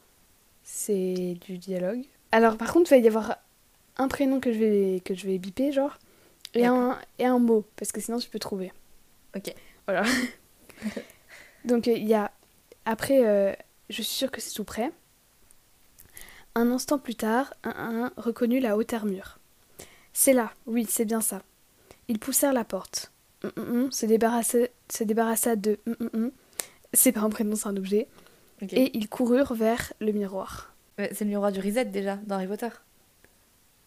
C'est 0.64 1.36
du 1.46 1.58
dialogue. 1.58 2.04
Alors, 2.30 2.56
par 2.56 2.72
contre, 2.72 2.92
il 2.92 2.98
va 2.98 3.04
y 3.04 3.08
avoir 3.08 3.38
un 3.98 4.08
prénom 4.08 4.40
que 4.40 4.52
je 4.52 4.58
vais, 4.58 5.00
que 5.04 5.14
je 5.14 5.26
vais 5.26 5.38
biper, 5.38 5.70
genre, 5.72 5.98
et 6.54 6.64
un, 6.66 6.98
et 7.18 7.26
un 7.26 7.38
mot, 7.38 7.64
parce 7.76 7.92
que 7.92 8.00
sinon, 8.00 8.18
tu 8.18 8.30
peux 8.30 8.38
trouver. 8.38 8.72
Ok. 9.36 9.54
Voilà. 9.86 10.04
Donc, 11.64 11.86
il 11.86 12.06
y 12.06 12.14
a 12.14 12.30
après, 12.84 13.24
euh, 13.24 13.52
je 13.90 13.96
suis 14.02 14.04
sûre 14.14 14.30
que 14.30 14.40
c'est 14.40 14.54
tout 14.54 14.64
prêt. 14.64 14.90
Un 16.54 16.70
instant 16.70 16.98
plus 16.98 17.14
tard, 17.14 17.54
un, 17.64 17.70
un, 17.70 18.04
un 18.06 18.12
reconnut 18.16 18.60
la 18.60 18.76
haute 18.76 18.92
armure. 18.92 19.38
C'est 20.12 20.32
là, 20.32 20.52
oui, 20.66 20.86
c'est 20.88 21.04
bien 21.04 21.20
ça. 21.20 21.42
Ils 22.08 22.18
poussèrent 22.18 22.52
la 22.52 22.64
porte. 22.64 23.11
Hum, 23.44 23.50
hum, 23.56 23.76
hum, 23.84 23.92
se, 23.92 24.06
débarrassa, 24.06 24.58
se 24.90 25.04
débarrassa 25.04 25.56
de. 25.56 25.78
hum. 26.14 26.30
C'est 26.92 27.12
pas 27.12 27.20
un 27.20 27.30
prénom, 27.30 27.56
c'est 27.56 27.68
un 27.68 27.76
objet. 27.76 28.06
Et 28.76 28.96
ils 28.96 29.08
coururent 29.08 29.54
vers 29.54 29.92
le 30.00 30.12
miroir. 30.12 30.74
C'est 30.98 31.22
le 31.22 31.30
miroir 31.30 31.50
du 31.50 31.58
reset 31.60 31.86
déjà 31.86 32.16
dans 32.26 32.36
Harry 32.36 32.46
Potter. 32.46 32.68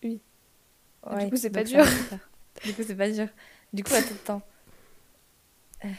Oui. 0.03 0.19
Ouais, 1.09 1.25
Du 1.25 1.29
coup, 1.31 1.37
c'est 1.37 1.49
pas 1.51 1.63
dur. 1.63 1.85
Du 2.65 2.73
coup, 2.73 2.83
c'est 2.85 2.95
pas 2.95 3.09
dur. 3.09 3.27
Du 3.73 3.83
coup, 3.83 3.93
attends. 3.93 4.41
Euh. 5.85 5.89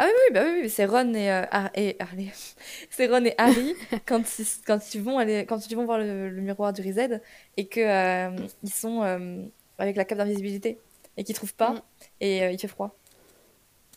Ah 0.00 0.06
oui, 0.06 0.12
oui, 0.28 0.34
bah 0.34 0.42
oui, 0.44 0.60
oui, 0.62 0.70
c'est 0.70 0.84
Ron 0.86 1.12
et, 1.14 1.30
euh, 1.30 1.44
Har- 1.50 1.70
et 1.74 1.96
Harley. 1.98 2.28
c'est 2.90 3.06
Ron 3.08 3.24
et 3.24 3.34
Harry 3.36 3.74
quand 4.06 4.38
ils, 4.38 4.46
quand 4.66 4.94
ils 4.94 5.02
vont 5.02 5.18
aller, 5.18 5.44
quand 5.44 5.68
ils 5.68 5.76
vont 5.76 5.84
voir 5.84 5.98
le, 5.98 6.30
le 6.30 6.40
miroir 6.40 6.72
du 6.72 6.82
reset 6.82 7.20
et 7.56 7.66
que 7.66 7.80
euh, 7.80 8.46
ils 8.62 8.72
sont 8.72 9.02
euh, 9.02 9.42
avec 9.78 9.96
la 9.96 10.04
cape 10.04 10.18
d'invisibilité 10.18 10.78
et 11.18 11.24
qu'ils 11.24 11.34
trouvent 11.34 11.54
pas 11.54 11.72
Mm. 11.72 11.82
et 12.20 12.42
euh, 12.44 12.50
il 12.52 12.58
fait 12.58 12.68
froid. 12.68 12.96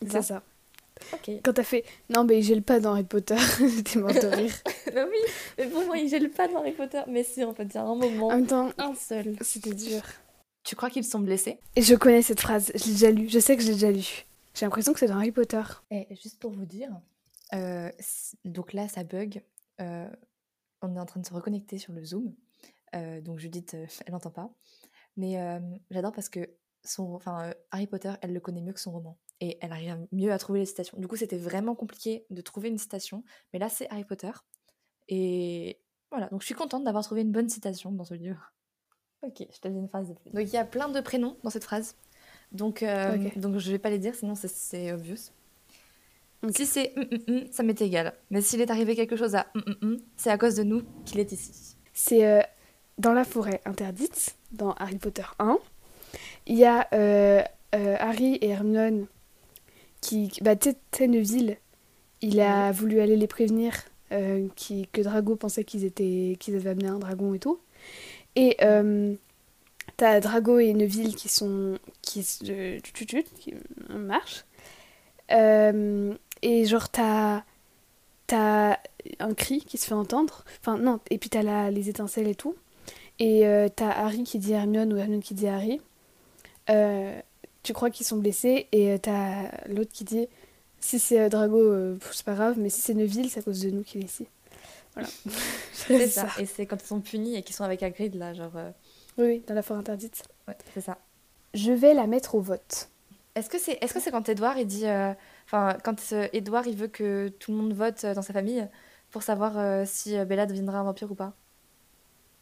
C'est 0.06 0.20
ça. 0.22 0.42
Quand 1.42 1.52
t'as 1.52 1.62
fait 1.64 1.84
non, 2.10 2.24
mais 2.24 2.38
il 2.38 2.42
gèle 2.42 2.62
pas 2.62 2.78
dans 2.78 2.92
Harry 2.92 3.02
Potter, 3.04 3.36
j'étais 3.58 3.98
morte 3.98 4.20
de 4.22 4.26
rire. 4.28 4.54
bah 4.94 5.04
oui, 5.08 5.16
mais 5.58 5.66
pour 5.66 5.84
moi, 5.86 5.96
il 5.98 6.08
gèle 6.08 6.30
pas 6.30 6.46
dans 6.48 6.58
Harry 6.60 6.72
Potter. 6.72 7.02
Mais 7.08 7.24
si, 7.24 7.42
en 7.42 7.54
fait, 7.54 7.64
il 7.64 7.74
y 7.74 7.78
a 7.78 7.82
un 7.82 7.94
moment, 7.94 8.28
En 8.28 8.36
même 8.36 8.46
temps, 8.46 8.70
un 8.78 8.94
seul. 8.94 9.36
c'était 9.40 9.74
dur. 9.74 10.02
Tu 10.64 10.76
crois 10.76 10.90
qu'ils 10.90 11.04
sont 11.04 11.18
blessés? 11.18 11.58
Et 11.74 11.82
je 11.82 11.94
connais 11.96 12.22
cette 12.22 12.40
phrase, 12.40 12.70
je 12.76 12.84
l'ai 12.84 12.92
déjà 12.92 13.10
lue, 13.10 13.28
je 13.28 13.38
sais 13.40 13.56
que 13.56 13.62
je 13.62 13.68
l'ai 13.68 13.74
déjà 13.74 13.90
lue. 13.90 14.26
J'ai 14.54 14.64
l'impression 14.66 14.92
que 14.92 15.00
c'est 15.00 15.08
dans 15.08 15.16
Harry 15.16 15.32
Potter. 15.32 15.62
Et 15.90 16.06
juste 16.22 16.38
pour 16.38 16.52
vous 16.52 16.66
dire, 16.66 16.90
euh, 17.54 17.90
donc 18.44 18.72
là, 18.72 18.86
ça 18.86 19.02
bug. 19.02 19.42
euh, 19.80 20.08
on 20.82 20.94
est 20.96 21.00
en 21.00 21.06
train 21.06 21.20
de 21.20 21.26
se 21.26 21.32
reconnecter 21.34 21.78
sur 21.78 21.92
le 21.92 22.04
Zoom. 22.04 22.32
euh, 22.94 23.20
donc 23.20 23.38
Judith, 23.40 23.74
euh, 23.74 23.86
elle 24.06 24.12
n'entend 24.12 24.30
pas. 24.30 24.50
Mais 25.16 25.40
euh, 25.40 25.58
j'adore 25.90 26.12
parce 26.12 26.28
que 26.28 26.48
son, 26.84 27.14
enfin, 27.14 27.48
euh, 27.48 27.54
Harry 27.70 27.86
Potter, 27.86 28.12
elle 28.22 28.32
le 28.32 28.40
connaît 28.40 28.60
mieux 28.60 28.72
que 28.72 28.80
son 28.80 28.92
roman. 28.92 29.18
Et 29.40 29.58
elle 29.60 29.72
arrive 29.72 30.06
mieux 30.12 30.32
à 30.32 30.38
trouver 30.38 30.60
les 30.60 30.66
citations. 30.66 30.98
Du 30.98 31.08
coup, 31.08 31.16
c'était 31.16 31.36
vraiment 31.36 31.74
compliqué 31.74 32.26
de 32.30 32.40
trouver 32.40 32.68
une 32.68 32.78
citation. 32.78 33.24
Mais 33.52 33.58
là, 33.58 33.68
c'est 33.68 33.88
Harry 33.90 34.04
Potter. 34.04 34.30
Et 35.08 35.80
voilà, 36.10 36.28
donc 36.28 36.40
je 36.42 36.46
suis 36.46 36.54
contente 36.54 36.84
d'avoir 36.84 37.02
trouvé 37.04 37.22
une 37.22 37.32
bonne 37.32 37.48
citation 37.48 37.90
dans 37.92 38.04
ce 38.04 38.14
livre. 38.14 38.52
Ok, 39.24 39.46
je 39.52 39.60
te 39.60 39.68
dis 39.68 39.78
une 39.78 39.88
phrase 39.88 40.08
de 40.08 40.14
plus. 40.14 40.30
Donc 40.32 40.42
il 40.42 40.52
y 40.52 40.56
a 40.56 40.64
plein 40.64 40.88
de 40.88 41.00
prénoms 41.00 41.36
dans 41.44 41.50
cette 41.50 41.62
phrase. 41.62 41.94
Donc, 42.50 42.82
euh, 42.82 43.14
Ok. 43.14 43.38
donc 43.38 43.56
je 43.58 43.70
vais 43.70 43.78
pas 43.78 43.88
les 43.88 44.00
dire, 44.00 44.16
sinon 44.16 44.34
c'est- 44.34 44.48
c'est 44.48 44.92
obvious. 44.92 45.30
Ok. 46.42 46.50
Si 46.56 46.66
c'est 46.66 46.92
hum, 46.98 47.06
hum, 47.12 47.18
hum, 47.28 47.52
ça 47.52 47.62
m'est 47.62 47.80
égal. 47.80 48.14
Mais 48.30 48.40
s'il 48.40 48.60
est 48.60 48.68
arrivé 48.72 48.96
quelque 48.96 49.14
chose 49.14 49.36
à 49.36 49.46
hum, 49.54 49.76
hum, 49.80 49.96
c'est 50.16 50.30
à 50.30 50.38
cause 50.38 50.56
de 50.56 50.64
nous 50.64 50.82
qu'il 51.04 51.20
est 51.20 51.30
ici. 51.30 51.76
C'est 51.92 52.26
euh, 52.26 52.42
dans 52.98 53.12
la 53.12 53.22
forêt 53.22 53.60
interdite, 53.64 54.36
dans 54.50 54.72
Harry 54.72 54.98
Potter 54.98 55.22
1. 55.38 55.58
Il 56.46 56.56
y 56.56 56.64
a 56.64 56.88
euh, 56.92 57.42
euh, 57.74 57.96
Harry 57.98 58.34
et 58.36 58.48
Hermione 58.48 59.06
qui. 60.00 60.32
Bah, 60.40 60.56
tu 60.56 60.70
sais, 60.70 60.76
tu 60.90 60.98
sais, 60.98 61.08
Neville, 61.08 61.56
il 62.20 62.40
a 62.40 62.72
voulu 62.72 63.00
aller 63.00 63.16
les 63.16 63.26
prévenir 63.26 63.74
euh, 64.12 64.48
qui, 64.56 64.88
que 64.92 65.00
Drago 65.00 65.36
pensait 65.36 65.64
qu'ils 65.64 65.84
étaient 65.84 66.36
qu'ils 66.40 66.56
avaient 66.56 66.70
amené 66.70 66.88
un 66.88 66.98
dragon 66.98 67.34
et 67.34 67.38
tout. 67.38 67.60
Et 68.34 68.56
t'as 69.96 70.20
Drago 70.20 70.58
et 70.58 70.72
Neville 70.74 71.14
qui 71.14 71.28
sont. 71.28 71.78
qui, 72.02 72.22
qui 72.22 73.54
marchent. 73.88 74.44
Et 75.30 76.64
genre, 76.64 76.88
t'as. 76.90 77.42
T'as 78.28 78.78
un 79.18 79.34
cri 79.34 79.60
qui 79.60 79.76
se 79.78 79.86
fait 79.86 79.94
entendre. 79.94 80.44
Enfin, 80.60 80.78
non, 80.78 81.00
et 81.10 81.18
puis 81.18 81.28
t'as 81.28 81.42
la, 81.42 81.70
les 81.70 81.88
étincelles 81.90 82.28
et 82.28 82.34
tout. 82.34 82.56
Et 83.18 83.44
t'as 83.76 83.90
Harry 83.90 84.24
qui 84.24 84.38
dit 84.38 84.52
Hermione 84.52 84.92
ou 84.92 84.96
Hermione 84.96 85.22
qui 85.22 85.34
dit 85.34 85.48
Harry. 85.48 85.80
Euh, 86.70 87.20
tu 87.62 87.72
crois 87.72 87.90
qu'ils 87.90 88.06
sont 88.06 88.16
blessés 88.18 88.68
et 88.72 88.92
euh, 88.92 88.98
t'as 88.98 89.50
l'autre 89.68 89.92
qui 89.92 90.04
dit 90.04 90.28
si 90.80 90.98
c'est 90.98 91.20
euh, 91.20 91.28
Drago, 91.28 91.96
c'est 92.12 92.24
pas 92.24 92.34
grave, 92.34 92.58
mais 92.58 92.70
si 92.70 92.80
c'est 92.80 92.94
Neville, 92.94 93.30
c'est 93.30 93.40
à 93.40 93.42
cause 93.42 93.60
de 93.62 93.70
nous 93.70 93.82
qu'il 93.84 94.02
est 94.02 94.04
ici. 94.06 94.28
Voilà. 94.94 95.10
C'est 95.72 96.08
ça. 96.08 96.32
Et 96.38 96.46
c'est 96.46 96.66
quand 96.66 96.82
ils 96.82 96.86
sont 96.86 97.00
punis 97.00 97.36
et 97.36 97.42
qu'ils 97.42 97.54
sont 97.56 97.64
avec 97.64 97.82
Hagrid 97.82 98.14
là, 98.14 98.34
genre. 98.34 98.52
Oui, 99.18 99.24
oui, 99.26 99.44
dans 99.46 99.54
la 99.54 99.62
forêt 99.62 99.80
interdite. 99.80 100.22
Ouais, 100.48 100.56
c'est 100.74 100.80
ça. 100.80 100.98
Je 101.54 101.72
vais 101.72 101.94
la 101.94 102.06
mettre 102.06 102.34
au 102.34 102.40
vote. 102.40 102.90
Est-ce 103.34 103.48
que 103.50 103.58
c'est 103.58 103.78
est-ce 103.82 103.94
que 103.94 104.00
c'est 104.00 104.10
quand 104.10 104.28
Edouard 104.28 104.58
il 104.58 104.66
dit 104.66 104.86
euh, 104.86 105.14
enfin 105.46 105.76
quand 105.84 106.12
euh, 106.12 106.28
Edouard 106.32 106.66
il 106.66 106.76
veut 106.76 106.88
que 106.88 107.28
tout 107.28 107.50
le 107.52 107.56
monde 107.58 107.72
vote 107.72 108.04
euh, 108.04 108.14
dans 108.14 108.22
sa 108.22 108.32
famille 108.34 108.66
pour 109.10 109.22
savoir 109.22 109.86
si 109.86 110.16
Bella 110.24 110.46
deviendra 110.46 110.78
un 110.80 110.84
vampire 110.84 111.10
ou 111.12 111.14
pas? 111.14 111.34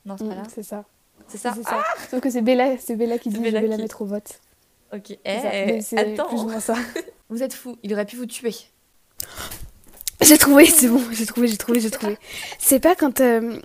Non, 0.04 0.16
c'est 0.18 0.26
pas 0.26 0.34
Mm, 0.34 0.36
là. 0.36 0.48
c'est 0.48 0.62
ça. 0.62 0.84
C'est 1.28 1.38
ça. 1.38 1.52
C'est 1.54 1.62
ça. 1.62 1.82
Sauf 2.10 2.20
que 2.20 2.30
c'est 2.30 2.42
Bella, 2.42 2.76
c'est 2.78 2.96
Bella 2.96 3.18
qui 3.18 3.28
dit 3.28 3.38
Bella 3.38 3.60
je 3.60 3.66
vais 3.66 3.70
la 3.70 3.76
mettre 3.78 4.02
au 4.02 4.06
vote. 4.06 4.40
Ok. 4.92 5.06
C'est 5.24 5.40
ça. 5.40 5.50
Eh, 5.54 5.66
Mais 5.66 5.80
c'est 5.80 5.98
attends. 5.98 6.28
plus 6.28 6.38
ou 6.40 6.48
moins 6.48 6.60
ça. 6.60 6.74
Vous 7.28 7.42
êtes 7.42 7.52
fous. 7.54 7.76
Il 7.82 7.92
aurait 7.92 8.06
pu 8.06 8.16
vous 8.16 8.26
tuer. 8.26 8.54
J'ai 10.22 10.36
trouvé, 10.36 10.66
c'est 10.66 10.88
bon, 10.88 11.00
j'ai 11.12 11.24
trouvé, 11.26 11.48
j'ai 11.48 11.56
trouvé, 11.56 11.80
j'ai 11.80 11.90
trouvé. 11.90 12.18
C'est 12.58 12.80
pas 12.80 12.94
quand, 12.94 13.20
euh, 13.20 13.58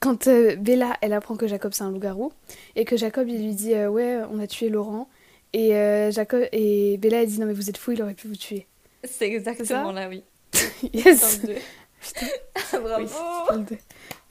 quand 0.00 0.28
euh, 0.28 0.54
Bella, 0.56 0.96
elle 1.00 1.12
apprend 1.12 1.36
que 1.36 1.46
Jacob 1.48 1.72
c'est 1.72 1.82
un 1.82 1.90
loup-garou 1.90 2.32
et 2.76 2.84
que 2.84 2.96
Jacob 2.96 3.28
il 3.28 3.42
lui 3.42 3.54
dit 3.54 3.74
euh, 3.74 3.88
ouais 3.88 4.18
on 4.30 4.38
a 4.38 4.46
tué 4.46 4.68
Laurent 4.68 5.08
et 5.52 5.74
euh, 5.74 6.10
Jacob 6.12 6.44
et 6.52 6.96
Bella 6.98 7.22
elle 7.22 7.28
dit 7.28 7.40
non 7.40 7.46
mais 7.46 7.54
vous 7.54 7.68
êtes 7.70 7.76
fou 7.78 7.92
il 7.92 8.02
aurait 8.02 8.14
pu 8.14 8.28
vous 8.28 8.36
tuer. 8.36 8.66
C'est 9.02 9.26
exactement 9.26 9.90
là, 9.92 10.08
oui. 10.08 10.22
Yes. 10.92 11.40
Putain, 12.00 12.80
Bravo. 12.80 13.08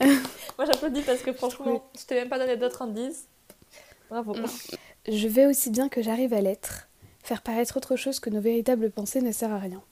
Moi 0.00 0.64
j'applaudis 0.66 1.02
parce 1.02 1.22
que 1.22 1.32
franchement, 1.32 1.88
je 1.98 2.04
t'ai 2.04 2.14
même 2.14 2.28
pas 2.28 2.38
donné 2.38 2.56
d'autres 2.56 2.82
indices. 2.82 3.26
Bravo. 4.08 4.34
Mm. 4.34 4.46
Je 5.08 5.28
vais 5.28 5.46
aussi 5.46 5.70
bien 5.70 5.88
que 5.88 6.02
j'arrive 6.02 6.32
à 6.32 6.40
l'être. 6.40 6.88
Faire 7.22 7.42
paraître 7.42 7.76
autre 7.76 7.96
chose 7.96 8.20
que 8.20 8.30
nos 8.30 8.40
véritables 8.40 8.90
pensées 8.90 9.20
ne 9.20 9.32
sert 9.32 9.52
à 9.52 9.58
rien. 9.58 9.82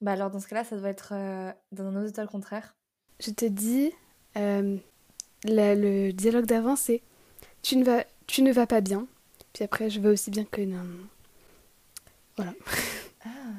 Bah 0.00 0.12
alors 0.12 0.30
dans 0.30 0.40
ce 0.40 0.48
cas-là, 0.48 0.64
ça 0.64 0.76
doit 0.76 0.88
être 0.90 1.10
euh, 1.12 1.52
dans 1.70 1.84
un 1.84 1.96
autre 2.04 2.20
le 2.20 2.26
contraire. 2.26 2.74
Je 3.20 3.30
te 3.30 3.44
dis, 3.44 3.92
euh, 4.36 4.76
la- 5.44 5.74
le 5.74 6.12
dialogue 6.12 6.46
d'avant 6.46 6.76
c'est 6.76 7.02
tu 7.62 7.76
ne 7.76 7.84
vas, 7.84 8.04
tu 8.26 8.42
ne 8.42 8.52
vas 8.52 8.66
pas 8.66 8.80
bien. 8.80 9.06
Puis 9.52 9.64
après 9.64 9.90
je 9.90 10.00
vais 10.00 10.08
aussi 10.08 10.30
bien 10.30 10.44
que 10.44 10.60
non. 10.60 10.84
Ah, 12.38 12.44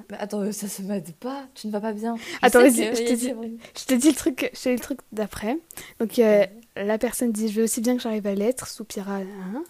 mais 0.09 0.17
attends, 0.17 0.41
euh, 0.41 0.51
ça 0.51 0.67
se 0.67 0.81
m'aide 0.81 1.13
pas. 1.15 1.45
Tu 1.55 1.67
ne 1.67 1.71
vas 1.71 1.81
pas 1.81 1.93
bien. 1.93 2.15
Je 2.17 2.37
Attends, 2.41 2.59
vas-y, 2.61 2.95
je 2.95 3.03
te 3.03 3.13
dis. 3.13 3.33
Je 3.77 3.85
te 3.85 3.93
dis 3.93 4.09
le 4.09 4.15
truc, 4.15 4.49
je 4.53 4.59
te 4.59 4.69
dis 4.69 4.75
le 4.75 4.79
truc 4.81 4.99
d'après. 5.11 5.57
Donc 5.99 6.19
euh, 6.19 6.45
la 6.75 6.97
personne 6.97 7.31
dit 7.31 7.47
je 7.49 7.55
vais 7.55 7.63
aussi 7.63 7.81
bien 7.81 7.95
que 7.95 8.01
j'arrive 8.01 8.27
à 8.27 8.35
l'être, 8.35 8.67
soupira. 8.67 9.17
hein. 9.17 9.63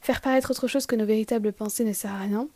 Faire 0.00 0.20
paraître 0.20 0.50
autre 0.50 0.66
chose 0.66 0.86
que 0.86 0.96
nos 0.96 1.04
véritables 1.06 1.52
pensées 1.52 1.84
ne 1.84 1.92
sert 1.92 2.12
à 2.12 2.18
rien. 2.20 2.48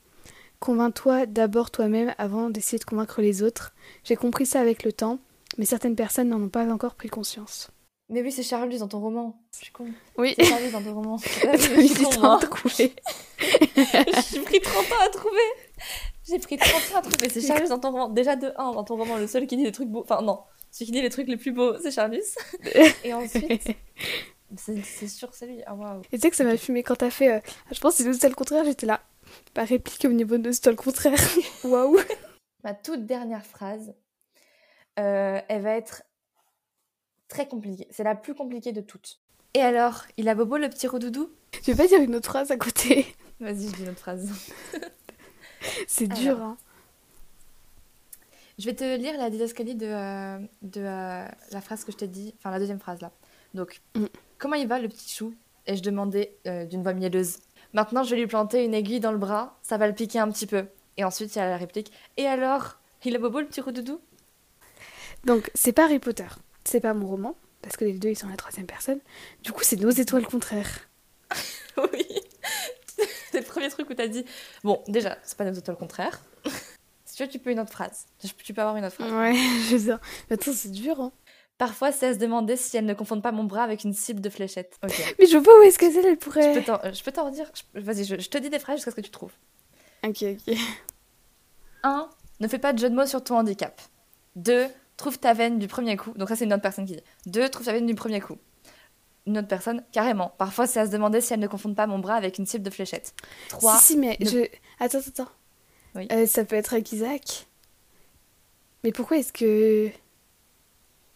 Convainc-toi 0.61 1.27
d'abord 1.27 1.71
toi-même 1.71 2.15
avant 2.17 2.49
d'essayer 2.49 2.79
de 2.79 2.85
convaincre 2.85 3.21
les 3.21 3.43
autres. 3.43 3.75
J'ai 4.05 4.17
compris 4.17 4.47
ça 4.47 4.61
avec 4.61 4.83
le 4.85 4.93
temps, 4.93 5.19
mais 5.59 5.67
certaines 5.67 5.97
personnes 5.97 6.29
n'en 6.29 6.41
ont 6.41 6.49
pas 6.49 6.65
encore 6.73 6.95
pris 6.95 7.09
conscience. 7.11 7.71
Mais 8.11 8.23
oui, 8.23 8.33
c'est 8.33 8.43
Charlus 8.43 8.79
dans 8.79 8.89
ton 8.89 9.01
roman. 9.01 9.35
Je 9.53 9.65
suis 9.65 9.73
con. 9.73 9.87
Oui, 10.19 10.35
C'est 10.39 10.45
Charlus 10.45 10.71
dans 10.71 10.83
ton 10.83 10.95
roman. 10.95 11.19
Suis 11.19 11.41
con, 11.95 12.11
c'est 12.13 12.19
moi. 12.19 12.37
à 12.37 12.47
trouver. 12.47 12.93
J'ai 14.33 14.41
pris 14.41 14.61
30 14.61 14.77
ans 14.85 15.05
à 15.05 15.09
trouver. 15.09 15.41
J'ai 16.29 16.39
pris 16.39 16.57
30 16.57 16.73
ans 16.95 16.99
à 16.99 17.03
trouver. 17.03 17.29
C'est 17.29 17.41
Charlus 17.41 17.69
dans 17.69 17.79
ton 17.79 17.91
roman. 17.91 18.09
Déjà 18.09 18.37
de 18.37 18.53
1 18.57 18.73
dans 18.73 18.85
ton 18.85 18.97
roman, 18.97 19.17
le 19.19 19.27
seul 19.27 19.47
qui 19.47 19.57
dit 19.57 19.63
des 19.65 19.73
trucs 19.73 19.89
beaux. 19.89 20.03
Enfin 20.03 20.23
non, 20.23 20.41
celui 20.71 20.87
qui 20.87 20.93
dit 20.93 21.03
les 21.03 21.11
trucs 21.11 21.29
les 21.29 21.37
plus 21.37 21.53
beaux, 21.53 21.77
c'est 21.79 21.91
Charlus. 21.91 22.23
Et 23.05 23.13
ensuite, 23.13 23.63
c'est 24.57 25.09
sûr 25.09 25.29
c'est 25.35 25.47
lui. 25.47 25.63
Ah 25.67 25.75
waouh. 25.75 26.01
Et 26.13 26.17
tu 26.17 26.23
sais 26.23 26.31
que 26.31 26.37
ça 26.37 26.45
m'a 26.45 26.57
fumé 26.57 26.83
quand 26.83 26.97
t'as 26.97 27.11
fait. 27.11 27.35
euh, 27.35 27.41
Je 27.73 27.81
pense 27.81 27.97
que 27.97 28.03
c'est 28.05 28.13
c'était 28.13 28.29
le 28.29 28.35
contraire, 28.35 28.65
j'étais 28.65 28.87
là. 28.87 29.03
Pas 29.53 29.65
réplique 29.65 30.05
au 30.05 30.13
niveau 30.13 30.39
de 30.39 30.51
c'était 30.53 30.71
le 30.71 30.77
contraire. 30.77 31.19
Waouh! 31.65 31.99
Ma 32.63 32.73
toute 32.75 33.05
dernière 33.07 33.45
phrase, 33.45 33.95
euh, 34.99 35.41
elle 35.49 35.63
va 35.63 35.77
être 35.77 36.03
très 37.29 37.49
compliquée. 37.49 37.87
C'est 37.91 38.05
la 38.05 38.15
plus 38.15 38.35
compliquée 38.35 38.73
de 38.73 38.81
toutes. 38.81 39.21
Et 39.55 39.61
alors, 39.61 40.05
il 40.17 40.29
a 40.29 40.35
bobo 40.35 40.57
le 40.57 40.69
petit 40.69 40.87
roudoudou 40.87 41.31
Je 41.63 41.73
vais 41.73 41.77
pas 41.77 41.87
dire 41.87 42.01
une 42.01 42.15
autre 42.17 42.29
phrase 42.29 42.51
à 42.51 42.57
côté. 42.57 43.07
Vas-y, 43.41 43.69
je 43.69 43.75
dis 43.77 43.83
une 43.83 43.91
autre 43.91 44.01
phrase. 44.01 44.29
C'est 45.87 46.09
dur, 46.09 46.41
hein. 46.43 46.57
Je 48.59 48.67
vais 48.67 48.75
te 48.75 48.97
lire 48.97 49.19
la 49.19 49.31
didascalie 49.31 49.75
de, 49.75 49.87
euh, 49.87 50.39
de 50.63 50.81
euh, 50.81 51.27
la 51.51 51.61
phrase 51.61 51.85
que 51.85 51.91
je 51.91 51.97
t'ai 51.97 52.07
dit, 52.07 52.35
enfin 52.39 52.51
la 52.53 52.59
deuxième 52.61 52.79
phrase 52.79 53.01
là. 53.01 53.11
Donc, 53.53 53.81
Mm. 53.97 54.05
comment 54.39 54.55
il 54.55 54.69
va 54.69 54.79
le 54.79 54.89
petit 54.89 55.11
chou? 55.13 55.35
Et 55.67 55.77
je 55.77 55.83
demandais 55.83 56.37
euh, 56.47 56.65
d'une 56.65 56.83
voix 56.83 56.93
mielleuse. 56.93 57.39
Maintenant, 57.73 58.05
je 58.05 58.11
vais 58.15 58.21
lui 58.21 58.27
planter 58.29 58.65
une 58.65 58.75
aiguille 58.75 59.01
dans 59.01 59.11
le 59.13 59.19
bras, 59.19 59.59
ça 59.63 59.77
va 59.77 59.89
le 59.89 59.95
piquer 59.95 60.19
un 60.21 60.31
petit 60.31 60.47
peu. 60.47 60.67
Et 60.97 61.05
ensuite, 61.05 61.35
il 61.35 61.39
y 61.39 61.43
a 61.43 61.49
la 61.49 61.57
réplique. 61.57 61.91
Et 62.17 62.27
alors? 62.27 62.77
Il 63.05 63.17
a 63.17 63.19
bobo 63.19 63.41
le 63.41 63.47
petit 63.47 63.61
roudoudou? 63.61 64.01
Donc, 65.25 65.51
c'est 65.55 65.73
pas 65.73 65.85
Harry 65.85 65.99
Potter. 65.99 66.27
C'est 66.65 66.81
pas 66.81 66.95
mon 66.95 67.07
roman. 67.09 67.35
Parce 67.63 67.77
que 67.77 67.85
les 67.85 67.95
deux, 67.99 68.11
ils 68.11 68.17
sont 68.17 68.29
la 68.29 68.37
troisième 68.37 68.67
personne. 68.67 69.01
Du 69.43 69.53
coup, 69.53 69.63
c'est 69.65 69.77
nos 69.81 69.91
étoiles 69.91 70.27
contraires. 70.27 70.89
Oui. 71.77 72.07
C'est 73.35 73.41
le 73.41 73.47
premier 73.47 73.69
truc 73.69 73.91
où 73.91 73.95
t'as 73.95 74.07
dit. 74.09 74.25
Bon, 74.63 74.83
déjà, 74.89 75.19
c'est 75.23 75.37
pas 75.37 75.45
nos 75.45 75.53
étoiles 75.53 75.77
contraires. 75.77 76.21
Si 77.07 77.19
tu 77.19 77.23
veux, 77.23 77.29
tu 77.29 77.39
peux 77.39 77.51
une 77.53 77.61
autre 77.61 77.71
phrase. 77.71 78.07
Tu 78.43 78.53
peux 78.55 78.61
avoir 78.61 78.77
une 78.77 78.85
autre 78.85 78.97
phrase. 78.97 79.13
Ouais, 79.13 79.35
je 79.71 79.77
sais. 79.79 79.93
Mais 80.29 80.35
attends, 80.35 80.53
c'est 80.53 80.73
dur, 80.73 81.01
hein. 81.01 81.13
Parfois, 81.59 81.93
c'est 81.93 82.09
à 82.09 82.15
se 82.15 82.19
demander 82.19 82.57
si 82.57 82.77
elle 82.77 82.87
ne 82.87 82.95
confondent 82.95 83.23
pas 83.23 83.31
mon 83.31 83.45
bras 83.45 83.63
avec 83.63 83.85
une 83.85 83.93
cible 83.93 84.21
de 84.21 84.29
fléchette. 84.29 84.77
Mais 84.83 85.27
je 85.27 85.37
vois 85.37 85.45
pas 85.45 85.59
où 85.61 85.63
est-ce 85.63 85.79
que 85.79 85.89
c'est, 85.93 86.03
elle 86.05 86.17
pourrait. 86.17 86.53
Je 86.93 87.05
peux 87.05 87.13
t'en- 87.13 87.27
redire. 87.27 87.53
Vas-y, 87.75 88.05
je, 88.05 88.19
je 88.19 88.29
te 88.29 88.39
dis 88.39 88.51
des 88.51 88.59
phrases 88.59 88.79
jusqu'à 88.79 88.91
ce 88.91 88.97
que 88.97 89.01
tu 89.01 89.11
trouves. 89.11 89.31
Ok, 90.03 90.25
ok. 90.25 90.57
1. 91.85 92.09
Ne 92.41 92.49
fais 92.49 92.59
pas 92.59 92.73
de 92.73 92.79
jeu 92.81 92.91
de 92.91 92.97
mots 92.97 93.07
sur 93.07 93.23
ton 93.23 93.39
handicap. 93.39 93.81
2. 94.35 94.67
Trouve 94.97 95.19
ta 95.21 95.35
veine 95.35 95.61
du 95.61 95.69
premier 95.69 95.97
coup. 95.97 96.11
Donc 96.17 96.29
ça, 96.29 96.35
c'est 96.35 96.47
une 96.47 96.53
autre 96.53 96.63
personne 96.63 96.87
qui 96.87 96.95
dit. 96.95 97.03
2. 97.27 97.49
Trouve 97.49 97.67
ta 97.67 97.73
veine 97.73 97.87
du 97.87 97.95
premier 97.95 98.21
coup. 98.21 98.39
Une 99.27 99.39
autre 99.39 99.49
personne, 99.49 99.83
carrément. 99.91 100.35
Parfois, 100.37 100.67
c'est 100.67 100.81
à 100.81 100.87
se 100.87 100.91
demander 100.91 101.21
si 101.21 101.33
elle 101.33 101.41
ne 101.41 101.47
confondent 101.47 101.77
pas 101.77 101.87
mon 101.87 101.99
bras 101.99 102.15
avec 102.15 102.39
une 102.39 102.47
cible 102.47 102.63
de 102.65 102.71
fléchette. 102.71 103.15
3. 103.49 103.79
Si, 103.79 103.85
si, 103.85 103.97
mais 103.97 104.17
ne- 104.21 104.27
je. 104.29 104.39
Attends, 104.79 104.99
attends, 104.99 105.09
attends. 105.09 105.31
Oui. 105.95 106.09
Euh, 106.13 106.27
ça 106.27 106.45
peut 106.45 106.57
être 106.57 106.75
avec 106.75 106.93
Isaac. 106.93 107.47
Mais 108.83 108.93
pourquoi 108.93 109.17
est-ce 109.17 109.33
que. 109.33 109.91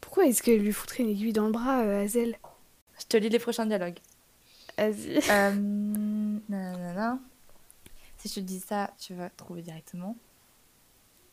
Pourquoi 0.00 0.27
est-ce 0.27 0.43
qu'elle 0.43 0.61
lui 0.62 0.73
foutrait 0.73 1.03
une 1.03 1.11
aiguille 1.11 1.33
dans 1.35 1.47
le 1.47 1.53
bras, 1.53 1.83
euh, 1.83 2.05
Hazel? 2.05 2.38
Je 2.99 3.05
te 3.07 3.17
lis 3.17 3.29
les 3.29 3.38
prochains 3.38 3.67
dialogues. 3.67 3.99
Vas-y. 4.79 5.19
Euh, 5.31 5.53
nanana. 6.49 7.19
Si 8.17 8.29
je 8.29 8.35
te 8.37 8.41
dis 8.41 8.61
ça, 8.61 8.91
tu 8.99 9.15
vas 9.15 9.29
trouver 9.31 9.62
directement. 9.62 10.17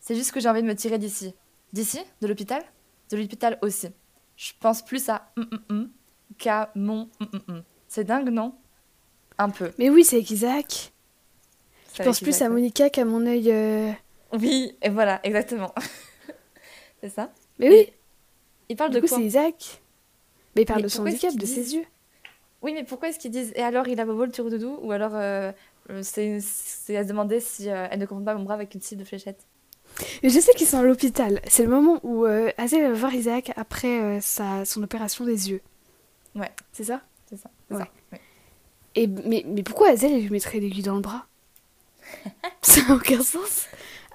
C'est 0.01 0.15
juste 0.15 0.32
que 0.32 0.39
j'ai 0.39 0.50
envie 0.50 0.62
de 0.62 0.67
me 0.67 0.75
tirer 0.75 1.00
d'ici. 1.00 1.34
D'ici? 1.74 2.00
De 2.22 2.27
l'hôpital? 2.27 2.63
De 3.12 3.17
l'hôpital 3.17 3.58
aussi. 3.62 3.88
Je 4.36 4.51
pense 4.60 4.84
plus 4.84 5.08
à 5.10 5.32
hum, 5.38 5.48
hum, 5.51 5.62
hum 5.70 5.89
qu'à 6.38 6.72
mon 6.75 7.10
hum, 7.20 7.27
hum, 7.34 7.42
hum. 7.48 7.63
C'est 7.88 8.04
dingue, 8.04 8.30
non? 8.30 8.54
Un 9.38 9.50
peu. 9.50 9.72
Mais 9.77 9.89
oui, 9.89 10.04
c'est 10.04 10.18
avec 10.18 10.30
Isaac. 10.32 10.94
Je 11.98 12.04
pense 12.04 12.20
plus 12.20 12.30
Isaac, 12.32 12.48
à. 12.48 12.50
Monica 12.50 12.89
qu'à 12.89 13.06
mon 13.06 13.25
œil. 13.25 13.51
euh, 13.51 13.92
Oui, 14.34 14.77
et 14.82 14.89
voilà, 14.89 15.20
exactement. 15.24 15.74
c'est 17.01 17.10
ça? 17.10 17.32
Mais 17.60 17.70
oui, 17.70 17.94
Il 18.70 18.75
parle 18.75 18.92
du 18.92 18.96
de 18.98 19.01
coup, 19.01 19.08
quoi? 19.08 19.18
c'est 19.18 19.24
Isaac. 19.25 19.82
Mais 20.56 20.63
il 20.63 20.65
parle 20.65 20.80
Mais 20.80 20.84
de 20.84 20.88
son 20.89 21.01
handicap, 21.04 21.34
de 21.34 21.39
disent- 21.39 21.54
ses 21.56 21.75
yeux. 21.75 21.86
Oui, 22.62 22.74
mais 22.74 22.84
pourquoi 22.84 23.10
est-ce 23.10 23.20
qu'ils 23.20 23.32
disent 23.32 23.54
Et 23.56 23.62
alors, 23.62 23.88
il 23.88 24.00
a 24.00 24.06
bobo 24.06 24.25
le 24.25 24.32
doudou 24.32 24.80
Ou 24.82 24.92
alors, 24.92 25.12
euh, 25.15 25.51
euh, 25.92 26.01
c'est 26.04 26.38
à 26.98 27.04
se 27.04 27.08
demander 27.08 27.39
si 27.39 27.70
euh, 27.70 27.88
elle 27.92 28.00
ne 28.00 28.06
confond 28.06 28.24
pas 28.24 28.36
mon 28.36 28.44
bras 28.44 28.56
avec 28.56 28.74
une 28.74 28.82
cible 28.82 29.01
de 29.01 29.08
fléchette? 29.08 29.46
Mais 30.24 30.30
je 30.30 30.39
sais 30.39 30.54
qu'ils 30.54 30.65
sont 30.68 30.80
à 30.80 30.84
l'hôpital. 30.84 31.39
C'est 31.48 31.63
le 31.63 31.70
moment 31.70 32.00
où 32.04 32.25
euh, 32.25 32.51
va 32.58 32.94
voir 32.94 33.13
Isaac 33.13 33.51
après 33.56 34.20
sa... 34.22 34.65
son 34.65 34.82
opération 34.84 35.25
des 35.25 35.51
yeux. 35.51 35.62
Ouais. 36.36 36.51
C'est 36.72 36.84
ça 36.84 37.01
C'est 37.30 37.38
ça. 37.38 37.50
Ouais. 37.72 37.89
Et, 38.96 39.08
mais, 39.08 39.44
mais 39.48 39.63
pourquoi 39.63 39.89
Hazel 39.89 40.12
elle 40.13 40.22
lui 40.22 40.30
mettrait 40.30 40.60
l'aiguille 40.60 40.84
dans 40.84 40.96
le 40.96 41.01
bras? 41.01 41.25
Ça 42.62 42.82
n'a 42.88 42.96
aucun 42.96 43.22
sens. 43.24 43.65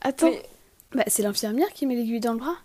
Attends. 0.00 0.30
Mais- 0.30 0.42
Bah, 0.92 1.04
c'est 1.06 1.22
l'infirmière 1.22 1.68
qui 1.72 1.86
met 1.86 1.94
l'aiguille 1.94 2.20
dans 2.20 2.32
le 2.32 2.38
bras 2.38 2.56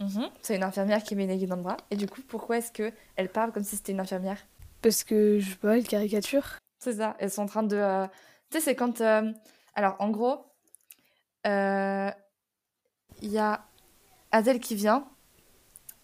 Mhm. 0.00 0.30
C'est 0.40 0.56
une 0.56 0.62
infirmière 0.62 1.02
qui 1.02 1.14
met 1.14 1.24
une 1.24 1.30
aiguille 1.30 1.46
dans 1.46 1.56
le 1.56 1.62
bras. 1.62 1.76
Et 1.90 1.96
du 1.96 2.06
coup, 2.08 2.22
pourquoi 2.26 2.56
est-ce 2.56 2.72
que 2.72 2.90
elle 3.16 3.28
parle 3.28 3.52
comme 3.52 3.64
si 3.64 3.76
c'était 3.76 3.92
une 3.92 4.00
infirmière? 4.00 4.38
Parce 4.80 5.04
que, 5.04 5.38
je 5.38 5.50
sais 5.50 5.56
pas, 5.56 5.76
elle 5.76 5.86
caricature. 5.86 6.56
C'est 6.78 6.94
ça. 6.94 7.16
Elles 7.18 7.30
sont 7.30 7.42
en 7.42 7.46
train 7.46 7.62
de. 7.62 7.76
euh, 7.76 8.06
Tu 8.50 8.56
sais, 8.56 8.64
c'est 8.64 8.74
quand. 8.74 9.02
euh, 9.02 9.30
Alors, 9.74 9.96
en 9.98 10.08
gros, 10.08 10.46
euh, 11.46 12.10
il 13.20 13.30
y 13.30 13.36
a 13.38 13.62
Hazel 14.32 14.58
qui 14.60 14.74
vient 14.74 15.06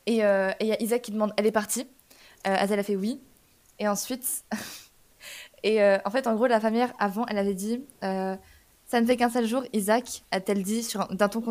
et 0.05 0.17
et 0.19 0.53
il 0.61 0.67
y 0.67 0.73
a 0.73 0.83
Isaac 0.83 1.01
qui 1.03 1.13
demande 1.13 1.33
Elle 1.39 1.47
est 1.47 1.53
partie 1.53 1.89
Euh, 2.47 2.55
Hazel 2.57 2.79
a 2.79 2.83
fait 2.83 2.97
oui. 2.97 3.21
Et 3.79 3.89
ensuite. 3.89 4.45
et 5.63 5.83
euh, 5.83 5.99
en 6.05 6.11
fait, 6.11 6.27
en 6.27 6.35
gros, 6.35 6.47
la 6.47 6.57
infirmière, 6.57 6.93
avant, 6.99 7.27
elle 7.27 7.39
avait 7.39 7.55
dit 7.55 7.85
euh, 8.05 8.37
Ça 8.87 9.01
ne 9.01 9.07
fait 9.07 9.17
qu'un 9.17 9.31
seul 9.31 9.47
jour, 9.47 9.63
Isaac, 9.73 10.25
a-t-elle 10.31 10.63
dit 10.63 10.87
d'un 11.11 11.29
ton 11.29 11.43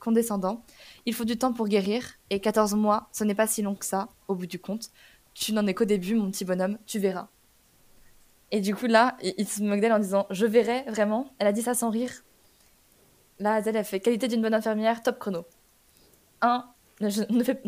condescendant 0.00 0.62
Il 1.06 1.14
faut 1.14 1.24
du 1.24 1.36
temps 1.36 1.52
pour 1.52 1.68
guérir 1.68 2.14
et 2.30 2.40
14 2.40 2.74
mois, 2.74 3.08
ce 3.12 3.24
n'est 3.24 3.34
pas 3.34 3.46
si 3.46 3.62
long 3.62 3.74
que 3.74 3.84
ça, 3.84 4.08
au 4.28 4.34
bout 4.34 4.46
du 4.46 4.58
compte. 4.58 4.90
Tu 5.34 5.52
n'en 5.52 5.66
es 5.66 5.74
qu'au 5.74 5.84
début, 5.84 6.14
mon 6.14 6.30
petit 6.30 6.44
bonhomme, 6.44 6.78
tu 6.86 6.98
verras. 6.98 7.28
Et 8.50 8.60
du 8.60 8.74
coup, 8.74 8.86
là, 8.86 9.16
il, 9.20 9.48
se 9.48 9.62
moque 9.62 9.80
d'elle 9.80 9.92
en 9.92 9.98
disant 9.98 10.26
Je 10.30 10.46
verrai 10.46 10.84
vraiment. 10.88 11.34
Elle 11.38 11.48
a 11.48 11.52
dit 11.52 11.62
ça 11.62 11.74
sans 11.74 11.90
rire. 11.90 12.12
Là, 13.40 13.54
Hazel, 13.54 13.74
elle 13.74 13.84
fait 13.84 13.98
Qualité 13.98 14.28
d'une 14.28 14.42
bonne 14.42 14.54
infirmière, 14.54 15.02
top 15.02 15.18
chrono. 15.18 15.44
1. 16.40 16.64
Ne, 17.00 17.08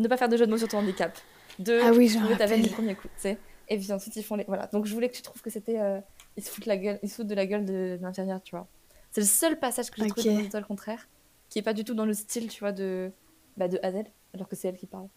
ne 0.01 0.07
pas 0.07 0.15
faire 0.15 0.29
de 0.29 0.37
jeu 0.37 0.45
de 0.45 0.51
mots 0.51 0.57
sur 0.57 0.69
ton 0.69 0.77
handicap. 0.77 1.11
2. 1.59 1.81
Ah 1.83 1.91
oui, 1.91 2.07
je 2.07 2.15
me 2.17 2.21
Trouver 2.23 2.37
ta 2.37 2.45
veine 2.45 2.61
du 2.61 2.69
premier 2.69 2.95
coup, 2.95 3.07
tu 3.07 3.21
sais. 3.21 3.37
Et 3.69 3.77
puis 3.77 3.91
ensuite, 3.91 4.15
ils 4.15 4.23
font 4.23 4.35
les. 4.35 4.43
Voilà. 4.45 4.67
Donc, 4.67 4.85
je 4.85 4.93
voulais 4.93 5.09
que 5.09 5.15
tu 5.15 5.21
trouves 5.21 5.41
que 5.41 5.49
c'était. 5.49 5.79
euh, 5.79 5.99
Ils 6.37 6.43
se 6.43 6.49
foutent, 6.49 6.65
la 6.67 6.77
gueule... 6.77 6.99
ils 7.03 7.09
se 7.09 7.15
foutent 7.15 7.27
de 7.27 7.35
la 7.35 7.45
gueule 7.45 7.65
de, 7.65 7.97
de 7.97 7.99
l'infirmière, 8.01 8.41
tu 8.43 8.51
vois. 8.55 8.67
C'est 9.11 9.21
le 9.21 9.27
seul 9.27 9.59
passage 9.59 9.89
que 9.91 10.01
j'ai 10.01 10.07
trouvé 10.09 10.29
Ok. 10.29 10.33
dans 10.35 10.39
les 10.41 10.45
étoiles 10.47 10.65
contraires, 10.65 11.07
qui 11.49 11.59
est 11.59 11.63
pas 11.63 11.73
du 11.73 11.83
tout 11.83 11.93
dans 11.93 12.05
le 12.05 12.13
style, 12.13 12.47
tu 12.49 12.59
vois, 12.59 12.71
de, 12.71 13.11
bah, 13.57 13.67
de 13.67 13.79
Hazel, 13.83 14.05
alors 14.33 14.47
que 14.47 14.55
c'est 14.55 14.67
elle 14.67 14.77
qui 14.77 14.85
parle. 14.85 15.07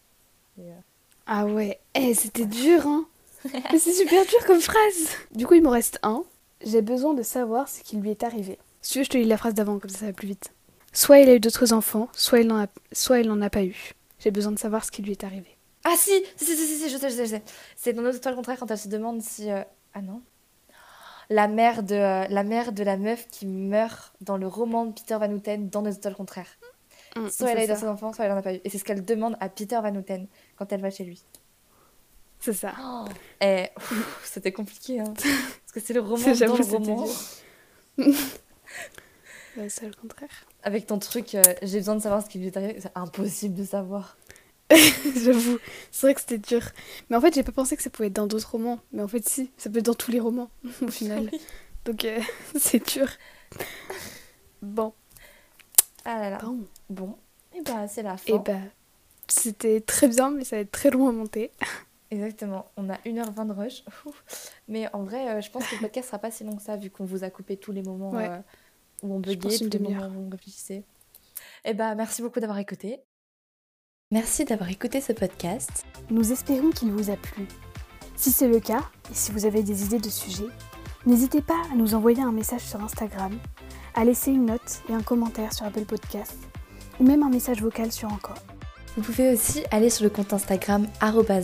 Et, 0.57 0.71
euh, 0.71 0.75
Ah 1.27 1.45
ouais, 1.45 1.79
eh, 1.95 2.13
c'était 2.13 2.45
dur, 2.45 2.87
hein 2.87 3.05
Mais 3.71 3.79
c'est 3.79 3.93
super 3.93 4.23
dur 4.25 4.45
comme 4.45 4.61
phrase 4.61 5.09
Du 5.31 5.45
coup, 5.47 5.53
il 5.55 5.63
m'en 5.63 5.71
reste 5.71 5.99
un. 6.03 6.23
J'ai 6.63 6.81
besoin 6.81 7.13
de 7.13 7.23
savoir 7.23 7.67
ce 7.69 7.81
qui 7.81 7.97
lui 7.97 8.11
est 8.11 8.23
arrivé. 8.23 8.57
Si 8.81 8.93
tu 8.93 8.97
veux, 8.99 9.03
je 9.05 9.09
te 9.09 9.17
lis 9.17 9.25
la 9.25 9.37
phrase 9.37 9.53
d'avant, 9.53 9.77
comme 9.79 9.89
ça, 9.89 9.99
ça 9.99 10.05
va 10.07 10.13
plus 10.13 10.27
vite. 10.27 10.51
Soit 10.93 11.19
il 11.19 11.29
a 11.29 11.35
eu 11.35 11.39
d'autres 11.39 11.73
enfants, 11.73 12.09
soit 12.13 12.39
il 12.41 12.47
n'en 12.47 12.63
a... 12.63 12.67
soit 12.91 13.19
il 13.19 13.27
n'en 13.27 13.41
a 13.41 13.49
pas 13.49 13.63
eu. 13.63 13.93
J'ai 14.19 14.31
besoin 14.31 14.51
de 14.51 14.59
savoir 14.59 14.83
ce 14.85 14.91
qui 14.91 15.01
lui 15.01 15.11
est 15.11 15.23
arrivé. 15.23 15.57
Ah 15.83 15.95
si, 15.97 16.11
si, 16.35 16.45
si, 16.45 16.55
si, 16.55 16.77
si, 16.77 16.89
je 16.89 16.97
sais, 16.97 17.09
je 17.09 17.15
sais, 17.15 17.25
je 17.25 17.29
sais. 17.31 17.43
C'est 17.75 17.93
dans 17.93 18.01
notre 18.03 18.17
étoile 18.17 18.35
contraire 18.35 18.57
quand 18.59 18.69
elle 18.69 18.77
se 18.77 18.87
demande 18.87 19.21
si... 19.21 19.49
euh, 19.51 19.63
Ah 19.93 20.01
non 20.01 20.21
la 21.29 21.47
mère, 21.47 21.81
de, 21.83 21.95
euh, 21.95 22.25
la 22.29 22.43
mère 22.43 22.73
de 22.73 22.83
la 22.83 22.97
meuf 22.97 23.27
qui 23.29 23.45
meurt 23.45 24.11
dans 24.19 24.35
le 24.35 24.47
roman 24.47 24.85
de 24.87 24.91
Peter 24.91 25.15
Van 25.17 25.31
Houten 25.31 25.69
dans 25.69 25.81
nos 25.81 25.89
étoiles 25.91 26.13
contraires. 26.15 26.57
Hum, 27.15 27.29
Soit 27.29 27.51
elle 27.51 27.59
a 27.59 27.63
eu 27.63 27.67
ça. 27.67 27.77
ses 27.77 27.87
enfants, 27.87 28.11
soit 28.11 28.25
elle 28.25 28.33
en 28.33 28.37
a 28.37 28.41
pas 28.41 28.53
eu. 28.53 28.59
Et 28.65 28.69
c'est 28.69 28.77
ce 28.77 28.83
qu'elle 28.83 29.05
demande 29.05 29.37
à 29.39 29.47
Peter 29.47 29.79
Van 29.81 29.95
Houten 29.95 30.27
quand 30.57 30.71
elle 30.73 30.81
va 30.81 30.89
chez 30.89 31.05
lui. 31.05 31.23
C'est 32.41 32.51
ça. 32.51 32.73
Et 33.39 33.69
ouf, 33.77 34.21
c'était 34.25 34.51
compliqué, 34.51 34.99
hein. 34.99 35.13
Parce 35.15 35.71
que 35.73 35.79
c'est 35.79 35.93
le 35.93 36.01
roman 36.01 36.17
C'est- 36.17 36.31
dans 36.31 36.35
j'avoue, 36.35 36.57
le 36.57 36.63
c'était 36.63 36.75
roman. 36.77 37.03
dur. 37.05 37.13
Bah, 39.57 39.63
c'est 39.69 39.85
le 39.87 39.93
contraire. 39.93 40.29
Avec 40.63 40.87
ton 40.87 40.97
truc, 40.99 41.35
euh, 41.35 41.41
j'ai 41.61 41.77
besoin 41.79 41.95
de 41.95 42.01
savoir 42.01 42.23
ce 42.23 42.29
qui 42.29 42.39
lui 42.39 42.47
est 42.47 42.57
arrivé. 42.57 42.77
C'est 42.79 42.91
impossible 42.95 43.55
de 43.55 43.63
savoir. 43.65 44.17
J'avoue, 45.23 45.57
c'est 45.91 46.07
vrai 46.07 46.13
que 46.13 46.21
c'était 46.21 46.37
dur. 46.37 46.61
Mais 47.09 47.15
en 47.17 47.21
fait, 47.21 47.33
j'ai 47.33 47.43
pas 47.43 47.51
pensé 47.51 47.75
que 47.77 47.83
ça 47.83 47.89
pouvait 47.89 48.07
être 48.07 48.13
dans 48.13 48.27
d'autres 48.27 48.51
romans. 48.51 48.79
Mais 48.91 49.01
en 49.01 49.07
fait, 49.07 49.27
si, 49.27 49.51
ça 49.57 49.69
peut 49.69 49.79
être 49.79 49.85
dans 49.85 49.93
tous 49.93 50.11
les 50.11 50.19
romans, 50.19 50.49
au 50.81 50.87
final. 50.89 51.29
Oui. 51.31 51.41
Donc, 51.85 52.05
euh, 52.05 52.19
c'est 52.59 52.85
dur. 52.93 53.07
Bon, 54.61 54.93
Ah 56.05 56.19
là 56.19 56.29
là. 56.31 56.37
bon. 56.43 56.67
Bon, 56.89 57.17
et 57.55 57.61
bah 57.61 57.87
c'est 57.87 58.03
la 58.03 58.17
fin. 58.17 58.33
Et 58.35 58.39
bah, 58.39 58.59
c'était 59.27 59.81
très 59.81 60.07
bien, 60.07 60.29
mais 60.31 60.43
ça 60.43 60.55
va 60.57 60.61
être 60.61 60.71
très 60.71 60.89
long 60.91 61.07
à 61.09 61.11
monter. 61.11 61.51
Exactement, 62.11 62.69
on 62.77 62.89
a 62.89 62.95
1h20 63.05 63.47
de 63.47 63.53
rush. 63.53 63.83
Mais 64.67 64.93
en 64.93 65.03
vrai, 65.03 65.29
euh, 65.29 65.41
je 65.41 65.49
pense 65.49 65.65
que 65.67 65.75
le 65.75 65.81
podcast 65.81 66.07
sera 66.09 66.19
pas 66.19 66.29
si 66.31 66.43
long 66.43 66.55
que 66.57 66.61
ça, 66.61 66.75
vu 66.75 66.89
qu'on 66.89 67.05
vous 67.05 67.23
a 67.23 67.29
coupé 67.29 67.55
tous 67.57 67.71
les 67.71 67.81
moments 67.81 68.11
Ouais. 68.11 68.27
euh, 68.29 68.37
où 69.03 69.13
on 69.15 69.19
buguait, 69.19 69.57
tous 69.57 69.69
les 69.69 69.79
moments 69.79 70.07
où 70.07 70.27
on 70.27 70.29
réfléchissait. 70.29 70.83
Et 71.65 71.73
bah 71.73 71.95
merci 71.95 72.21
beaucoup 72.21 72.39
d'avoir 72.39 72.59
écouté. 72.59 72.99
Merci 74.11 74.43
d'avoir 74.43 74.69
écouté 74.69 74.99
ce 74.99 75.13
podcast. 75.13 75.85
Nous 76.09 76.33
espérons 76.33 76.71
qu'il 76.71 76.91
vous 76.91 77.09
a 77.09 77.15
plu. 77.15 77.47
Si 78.17 78.29
c'est 78.29 78.49
le 78.49 78.59
cas, 78.59 78.83
et 79.09 79.13
si 79.13 79.31
vous 79.31 79.45
avez 79.45 79.63
des 79.63 79.85
idées 79.85 79.99
de 79.99 80.09
sujets, 80.09 80.49
n'hésitez 81.05 81.41
pas 81.41 81.61
à 81.71 81.77
nous 81.77 81.95
envoyer 81.95 82.21
un 82.21 82.33
message 82.33 82.59
sur 82.59 82.83
Instagram, 82.83 83.31
à 83.95 84.03
laisser 84.03 84.31
une 84.31 84.47
note 84.47 84.81
et 84.89 84.93
un 84.93 85.01
commentaire 85.01 85.53
sur 85.53 85.65
Apple 85.65 85.85
Podcast, 85.85 86.37
ou 86.99 87.05
même 87.05 87.23
un 87.23 87.29
message 87.29 87.61
vocal 87.61 87.89
sur 87.93 88.11
Encore. 88.11 88.43
Vous 88.97 89.01
pouvez 89.01 89.31
aussi 89.31 89.63
aller 89.71 89.89
sur 89.89 90.03
le 90.03 90.09
compte 90.09 90.33
Instagram 90.33 90.87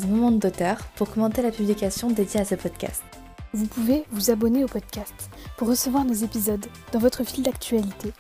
moment 0.10 0.32
d'auteur 0.32 0.80
pour 0.98 1.10
commenter 1.10 1.42
la 1.42 1.52
publication 1.52 2.10
dédiée 2.10 2.42
à 2.42 2.46
ce 2.46 2.56
podcast. 2.56 3.02
Vous 3.54 3.68
pouvez 3.68 4.04
vous 4.12 4.30
abonner 4.30 4.66
au 4.66 4.68
podcast 4.68 5.30
pour 5.56 5.70
recevoir 5.70 6.04
nos 6.04 6.14
épisodes 6.14 6.66
dans 6.92 7.00
votre 7.00 7.24
fil 7.24 7.46
d'actualité, 7.46 8.12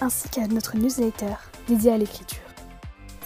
ainsi 0.00 0.30
qu'à 0.30 0.46
notre 0.46 0.78
newsletter 0.78 1.34
dédiée 1.68 1.92
à 1.92 1.98
l'écriture. 1.98 2.53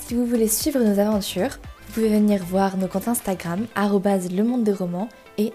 Si 0.08 0.14
vous 0.14 0.24
voulez 0.24 0.48
suivre 0.48 0.80
nos 0.80 0.98
aventures, 0.98 1.58
vous 1.86 1.92
pouvez 1.92 2.08
venir 2.08 2.42
voir 2.42 2.78
nos 2.78 2.88
comptes 2.88 3.08
Instagram 3.08 3.66
le 3.76 4.42
monde 4.42 4.64
de 4.64 4.72
roman 4.72 5.06
et 5.36 5.52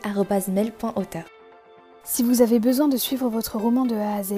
mail.auteur. 0.48 1.24
Si 2.04 2.22
vous 2.22 2.44
avez 2.44 2.60
besoin 2.60 2.88
de 2.88 2.96
suivre 2.96 3.30
votre 3.30 3.58
roman 3.58 3.88
de 3.88 3.96
A 3.96 4.14
à 4.14 4.22
Z, 4.22 4.34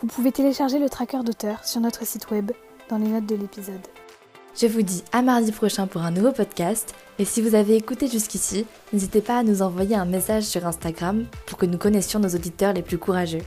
vous 0.00 0.06
pouvez 0.06 0.32
télécharger 0.32 0.78
le 0.78 0.88
tracker 0.88 1.22
d'auteur 1.26 1.62
sur 1.66 1.82
notre 1.82 2.06
site 2.06 2.30
web 2.30 2.52
dans 2.88 2.96
les 2.96 3.08
notes 3.08 3.26
de 3.26 3.36
l'épisode. 3.36 3.86
Je 4.58 4.66
vous 4.66 4.80
dis 4.80 5.04
à 5.12 5.20
mardi 5.20 5.52
prochain 5.52 5.86
pour 5.86 6.00
un 6.00 6.10
nouveau 6.10 6.32
podcast. 6.32 6.94
Et 7.18 7.26
si 7.26 7.42
vous 7.42 7.54
avez 7.54 7.76
écouté 7.76 8.08
jusqu'ici, 8.08 8.64
n'hésitez 8.94 9.20
pas 9.20 9.36
à 9.36 9.42
nous 9.42 9.60
envoyer 9.60 9.94
un 9.94 10.06
message 10.06 10.44
sur 10.44 10.66
Instagram 10.66 11.26
pour 11.44 11.58
que 11.58 11.66
nous 11.66 11.76
connaissions 11.76 12.18
nos 12.18 12.34
auditeurs 12.34 12.72
les 12.72 12.80
plus 12.80 12.96
courageux. 12.96 13.42